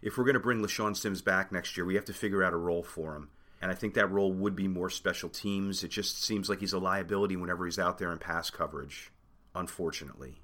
If 0.02 0.18
we're 0.18 0.24
going 0.24 0.36
to 0.36 0.40
bring 0.40 0.62
LeShaun 0.62 0.96
Sims 0.96 1.22
back 1.22 1.52
next 1.52 1.78
year, 1.78 1.86
we 1.86 1.96
have 1.96 2.06
to 2.06 2.14
figure 2.14 2.44
out 2.44 2.54
a 2.54 2.58
role 2.58 2.84
for 2.84 3.16
him. 3.16 3.30
And 3.62 3.72
I 3.72 3.76
think 3.76 3.94
that 3.94 4.12
role 4.12 4.32
would 4.32 4.56
be 4.56 4.68
more 4.68 4.90
special 4.90 5.30
teams. 5.30 5.84
It 5.84 5.90
just 5.90 6.24
seems 6.24 6.50
like 6.50 6.60
he's 6.60 6.74
a 6.74 6.80
liability 6.80 7.36
whenever 7.36 7.66
he's 7.66 7.80
out 7.80 7.98
there 7.98 8.12
in 8.12 8.20
pass 8.20 8.50
coverage, 8.50 9.12
unfortunately. 9.54 10.42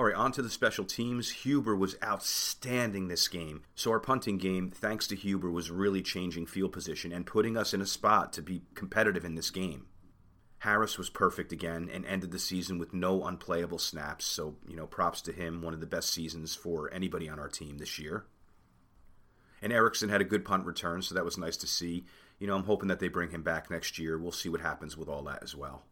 All 0.00 0.06
right, 0.06 0.14
on 0.14 0.32
to 0.32 0.40
the 0.40 0.48
special 0.48 0.86
teams. 0.86 1.28
Huber 1.28 1.76
was 1.76 1.94
outstanding 2.02 3.08
this 3.08 3.28
game. 3.28 3.64
So, 3.74 3.90
our 3.90 4.00
punting 4.00 4.38
game, 4.38 4.70
thanks 4.70 5.06
to 5.08 5.14
Huber, 5.14 5.50
was 5.50 5.70
really 5.70 6.00
changing 6.00 6.46
field 6.46 6.72
position 6.72 7.12
and 7.12 7.26
putting 7.26 7.54
us 7.54 7.74
in 7.74 7.82
a 7.82 7.86
spot 7.86 8.32
to 8.32 8.40
be 8.40 8.62
competitive 8.74 9.26
in 9.26 9.34
this 9.34 9.50
game. 9.50 9.88
Harris 10.60 10.96
was 10.96 11.10
perfect 11.10 11.52
again 11.52 11.90
and 11.92 12.06
ended 12.06 12.30
the 12.30 12.38
season 12.38 12.78
with 12.78 12.94
no 12.94 13.24
unplayable 13.24 13.78
snaps. 13.78 14.24
So, 14.24 14.56
you 14.66 14.74
know, 14.74 14.86
props 14.86 15.20
to 15.20 15.32
him. 15.32 15.60
One 15.60 15.74
of 15.74 15.80
the 15.80 15.86
best 15.86 16.08
seasons 16.08 16.54
for 16.54 16.90
anybody 16.94 17.28
on 17.28 17.38
our 17.38 17.50
team 17.50 17.76
this 17.76 17.98
year. 17.98 18.24
And 19.60 19.70
Erickson 19.70 20.08
had 20.08 20.22
a 20.22 20.24
good 20.24 20.46
punt 20.46 20.64
return, 20.64 21.02
so 21.02 21.14
that 21.14 21.26
was 21.26 21.36
nice 21.36 21.58
to 21.58 21.66
see. 21.66 22.06
You 22.38 22.46
know, 22.46 22.56
I'm 22.56 22.64
hoping 22.64 22.88
that 22.88 23.00
they 23.00 23.08
bring 23.08 23.32
him 23.32 23.42
back 23.42 23.70
next 23.70 23.98
year. 23.98 24.16
We'll 24.16 24.32
see 24.32 24.48
what 24.48 24.62
happens 24.62 24.96
with 24.96 25.10
all 25.10 25.24
that 25.24 25.42
as 25.42 25.54
well. 25.54 25.82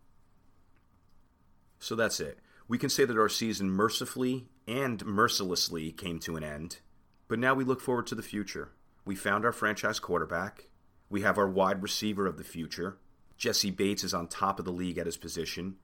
So 1.79 1.95
that's 1.95 2.21
it. 2.21 2.39
We 2.69 2.77
can 2.77 2.91
say 2.91 3.07
that 3.07 3.19
our 3.19 3.31
season 3.31 3.71
mercifully 3.71 4.47
and 4.67 5.05
mercilessly 5.07 5.91
came 5.91 6.19
to 6.21 6.37
an 6.37 6.45
end. 6.45 6.81
But 7.27 7.39
now 7.39 7.55
we 7.55 7.65
look 7.65 7.81
forward 7.81 8.07
to 8.09 8.15
the 8.15 8.23
future. 8.23 8.73
We 9.07 9.17
found 9.17 9.47
our 9.47 9.53
franchise 9.53 9.99
quarterback. 9.99 10.69
We 11.09 11.23
have 11.23 11.39
our 11.39 11.49
wide 11.49 11.83
receiver 11.83 12.27
of 12.27 12.37
the 12.37 12.45
future. 12.45 12.99
Jessie 13.39 13.71
Bates 13.71 14.05
is 14.05 14.13
on 14.13 14.29
top 14.29 14.59
of 14.59 14.67
the 14.67 14.73
league 14.73 14.99
at 14.99 15.07
his 15.07 15.17
position. 15.17 15.77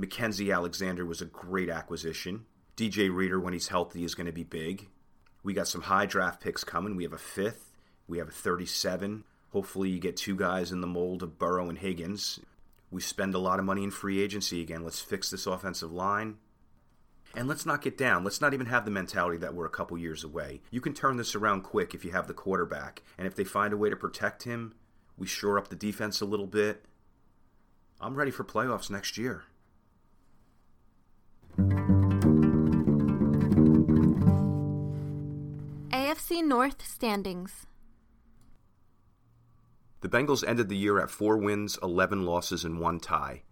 Mackensie 0.00 0.52
Alexander 0.52 1.06
was 1.06 1.20
a 1.20 1.26
great 1.26 1.68
acquisition. 1.70 2.46
DJ 2.76 3.14
Reader, 3.14 3.38
when 3.38 3.52
he's 3.52 3.68
healthy, 3.68 4.02
is 4.02 4.16
going 4.16 4.26
to 4.26 4.32
be 4.32 4.42
big. 4.42 4.88
We 5.44 5.52
got 5.52 5.68
some 5.68 5.82
high 5.82 6.06
draft 6.06 6.40
picks 6.40 6.64
coming. 6.64 6.96
We 6.96 7.04
have 7.04 7.12
a 7.12 7.18
fifth. 7.18 7.70
We 8.08 8.18
have 8.18 8.28
a 8.28 8.32
37. 8.32 9.22
Hopefully, 9.50 9.90
you 9.90 10.00
get 10.00 10.16
two 10.16 10.34
guys 10.34 10.72
in 10.72 10.80
the 10.80 10.86
mold 10.86 11.22
of 11.22 11.38
Burrow 11.38 11.68
and 11.68 11.78
Higgins. 11.78 12.40
We 12.92 13.00
spend 13.00 13.34
a 13.34 13.38
lot 13.38 13.58
of 13.58 13.64
money 13.64 13.82
in 13.82 13.90
free 13.90 14.20
agency 14.20 14.60
again. 14.60 14.84
Let's 14.84 15.00
fix 15.00 15.30
this 15.30 15.46
offensive 15.46 15.90
line. 15.90 16.36
And 17.34 17.48
let's 17.48 17.64
not 17.64 17.80
get 17.80 17.96
down. 17.96 18.22
Let's 18.22 18.42
not 18.42 18.52
even 18.52 18.66
have 18.66 18.84
the 18.84 18.90
mentality 18.90 19.38
that 19.38 19.54
we're 19.54 19.64
a 19.64 19.70
couple 19.70 19.96
years 19.96 20.22
away. 20.22 20.60
You 20.70 20.82
can 20.82 20.92
turn 20.92 21.16
this 21.16 21.34
around 21.34 21.62
quick 21.62 21.94
if 21.94 22.04
you 22.04 22.10
have 22.12 22.26
the 22.26 22.34
quarterback. 22.34 23.02
And 23.16 23.26
if 23.26 23.34
they 23.34 23.44
find 23.44 23.72
a 23.72 23.78
way 23.78 23.88
to 23.88 23.96
protect 23.96 24.42
him, 24.42 24.74
we 25.16 25.26
shore 25.26 25.58
up 25.58 25.68
the 25.68 25.76
defense 25.76 26.20
a 26.20 26.26
little 26.26 26.46
bit. 26.46 26.84
I'm 27.98 28.14
ready 28.14 28.30
for 28.30 28.44
playoffs 28.44 28.90
next 28.90 29.16
year. 29.16 29.44
AFC 35.90 36.44
North 36.44 36.86
standings. 36.86 37.66
The 40.02 40.08
Bengals 40.08 40.46
ended 40.46 40.68
the 40.68 40.76
year 40.76 41.00
at 41.00 41.10
4 41.10 41.38
wins, 41.38 41.78
11 41.82 42.26
losses 42.26 42.64
and 42.64 42.78
1 42.78 43.00
tie. 43.00 43.42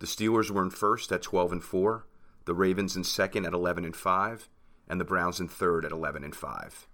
The 0.00 0.06
Steelers 0.06 0.50
were 0.50 0.62
in 0.62 0.70
first 0.70 1.10
at 1.10 1.22
12 1.22 1.52
and 1.52 1.64
4, 1.64 2.06
the 2.44 2.54
Ravens 2.54 2.96
in 2.96 3.04
second 3.04 3.46
at 3.46 3.54
11 3.54 3.84
and 3.84 3.96
5, 3.96 4.48
and 4.88 5.00
the 5.00 5.04
Browns 5.04 5.40
in 5.40 5.48
third 5.48 5.84
at 5.84 5.92
11 5.92 6.22
and 6.22 6.36
5. 6.36 6.88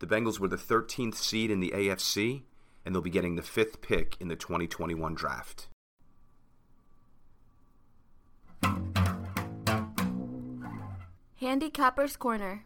The 0.00 0.06
Bengals 0.06 0.38
were 0.38 0.48
the 0.48 0.56
13th 0.56 1.14
seed 1.14 1.50
in 1.50 1.60
the 1.60 1.72
AFC 1.74 2.42
and 2.84 2.94
they'll 2.94 3.02
be 3.02 3.10
getting 3.10 3.36
the 3.36 3.42
5th 3.42 3.82
pick 3.82 4.16
in 4.18 4.28
the 4.28 4.36
2021 4.36 5.14
draft. 5.14 5.68
Handicapper's 11.36 12.16
Corner. 12.16 12.64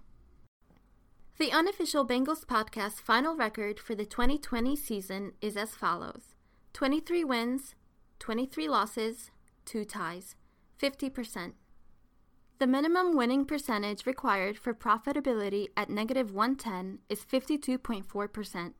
The 1.39 1.51
unofficial 1.51 2.07
Bengals 2.07 2.45
podcast 2.45 3.01
final 3.01 3.35
record 3.35 3.81
for 3.81 3.95
the 3.95 4.05
2020 4.05 4.77
season 4.77 5.33
is 5.41 5.57
as 5.57 5.75
follows 5.75 6.35
23 6.75 7.25
wins, 7.25 7.75
23 8.19 8.69
losses, 8.69 9.31
2 9.65 9.87
ties, 9.87 10.37
50%. 10.81 11.53
The 12.59 12.67
minimum 12.67 13.17
winning 13.17 13.47
percentage 13.47 14.05
required 14.05 14.59
for 14.59 14.75
profitability 14.75 15.69
at 15.75 15.89
negative 15.89 16.33
110 16.33 16.99
is 17.09 17.25
52.4%. 17.25 18.75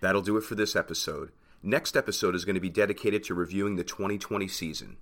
That'll 0.00 0.22
do 0.22 0.36
it 0.36 0.44
for 0.44 0.54
this 0.54 0.76
episode. 0.76 1.32
Next 1.62 1.96
episode 1.96 2.34
is 2.34 2.44
going 2.44 2.54
to 2.54 2.60
be 2.60 2.68
dedicated 2.68 3.24
to 3.24 3.34
reviewing 3.34 3.76
the 3.76 3.84
2020 3.84 4.46
season. 4.46 4.98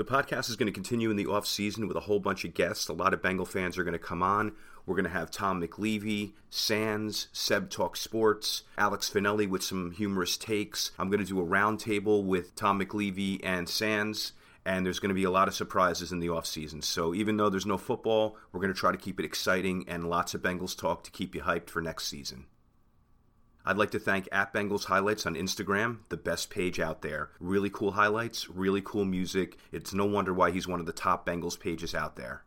The 0.00 0.06
podcast 0.06 0.48
is 0.48 0.56
going 0.56 0.64
to 0.64 0.72
continue 0.72 1.10
in 1.10 1.18
the 1.18 1.26
off 1.26 1.46
season 1.46 1.86
with 1.86 1.94
a 1.94 2.00
whole 2.00 2.20
bunch 2.20 2.46
of 2.46 2.54
guests. 2.54 2.88
A 2.88 2.94
lot 2.94 3.12
of 3.12 3.20
Bengal 3.20 3.44
fans 3.44 3.76
are 3.76 3.84
going 3.84 3.92
to 3.92 3.98
come 3.98 4.22
on. 4.22 4.52
We're 4.86 4.94
going 4.94 5.04
to 5.04 5.10
have 5.10 5.30
Tom 5.30 5.60
McLeavy, 5.60 6.32
Sands, 6.48 7.28
Seb 7.34 7.68
Talk 7.68 7.98
Sports, 7.98 8.62
Alex 8.78 9.10
Finelli 9.10 9.46
with 9.46 9.62
some 9.62 9.90
humorous 9.90 10.38
takes. 10.38 10.92
I'm 10.98 11.10
going 11.10 11.20
to 11.20 11.26
do 11.26 11.38
a 11.38 11.44
roundtable 11.44 12.24
with 12.24 12.54
Tom 12.54 12.80
McLeavy 12.80 13.40
and 13.42 13.68
Sands. 13.68 14.32
And 14.64 14.86
there's 14.86 15.00
going 15.00 15.10
to 15.10 15.14
be 15.14 15.24
a 15.24 15.30
lot 15.30 15.48
of 15.48 15.54
surprises 15.54 16.12
in 16.12 16.20
the 16.20 16.30
off 16.30 16.46
season. 16.46 16.80
So 16.80 17.12
even 17.12 17.36
though 17.36 17.50
there's 17.50 17.66
no 17.66 17.76
football, 17.76 18.38
we're 18.52 18.62
going 18.62 18.72
to 18.72 18.80
try 18.80 18.92
to 18.92 18.96
keep 18.96 19.20
it 19.20 19.26
exciting 19.26 19.84
and 19.86 20.08
lots 20.08 20.32
of 20.32 20.40
Bengals 20.40 20.74
talk 20.74 21.04
to 21.04 21.10
keep 21.10 21.34
you 21.34 21.42
hyped 21.42 21.68
for 21.68 21.82
next 21.82 22.06
season. 22.06 22.46
I'd 23.64 23.76
like 23.76 23.90
to 23.90 23.98
thank 23.98 24.28
at 24.32 24.54
Bengals 24.54 24.84
Highlights 24.84 25.26
on 25.26 25.34
Instagram, 25.34 25.98
the 26.08 26.16
best 26.16 26.48
page 26.48 26.80
out 26.80 27.02
there. 27.02 27.30
Really 27.40 27.68
cool 27.68 27.92
highlights, 27.92 28.48
really 28.48 28.80
cool 28.82 29.04
music. 29.04 29.58
It's 29.70 29.92
no 29.92 30.06
wonder 30.06 30.32
why 30.32 30.50
he's 30.50 30.66
one 30.66 30.80
of 30.80 30.86
the 30.86 30.92
top 30.92 31.26
Bengals 31.26 31.60
pages 31.60 31.94
out 31.94 32.16
there. 32.16 32.42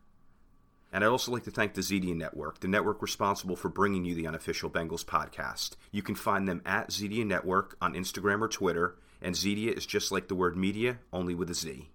And 0.92 1.04
I'd 1.04 1.08
also 1.08 1.32
like 1.32 1.44
to 1.44 1.52
thank 1.52 1.74
the 1.74 1.82
Zedia 1.82 2.16
Network, 2.16 2.60
the 2.60 2.68
network 2.68 3.02
responsible 3.02 3.56
for 3.56 3.70
bringing 3.70 4.06
you 4.06 4.16
the 4.16 4.28
unofficial 4.28 4.70
Bengals 4.70 5.06
podcast. 5.06 5.72
You 5.92 6.04
can 6.04 6.16
find 6.16 6.48
them 6.48 6.62
at 6.66 6.90
Zedia 6.90 7.26
Network 7.26 7.78
on 7.82 7.94
Instagram 7.94 8.42
or 8.42 8.48
Twitter, 8.48 8.96
and 9.22 9.36
Zedia 9.36 9.76
is 9.76 9.86
just 9.86 10.12
like 10.12 10.28
the 10.28 10.36
word 10.36 10.56
media, 10.56 11.00
only 11.12 11.34
with 11.36 11.50
a 11.50 11.56
Z. 11.56 11.90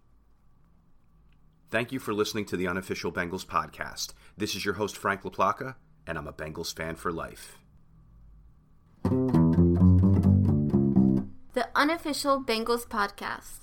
Thank 1.71 1.93
you 1.93 1.99
for 1.99 2.15
listening 2.15 2.47
to 2.47 2.57
the 2.57 2.67
unofficial 2.67 3.13
Bengals 3.13 3.45
podcast. 3.47 4.15
This 4.37 4.55
is 4.55 4.65
your 4.65 4.75
host, 4.75 4.97
Frank 4.97 5.23
LaPlaca, 5.23 5.75
and 6.07 6.17
I'm 6.17 6.27
a 6.27 6.33
Bengals 6.33 6.75
fan 6.75 6.97
for 6.97 7.13
life. 7.13 7.59
The 11.55 11.69
unofficial 11.75 12.43
Bengals 12.43 12.87
podcast. 12.87 13.59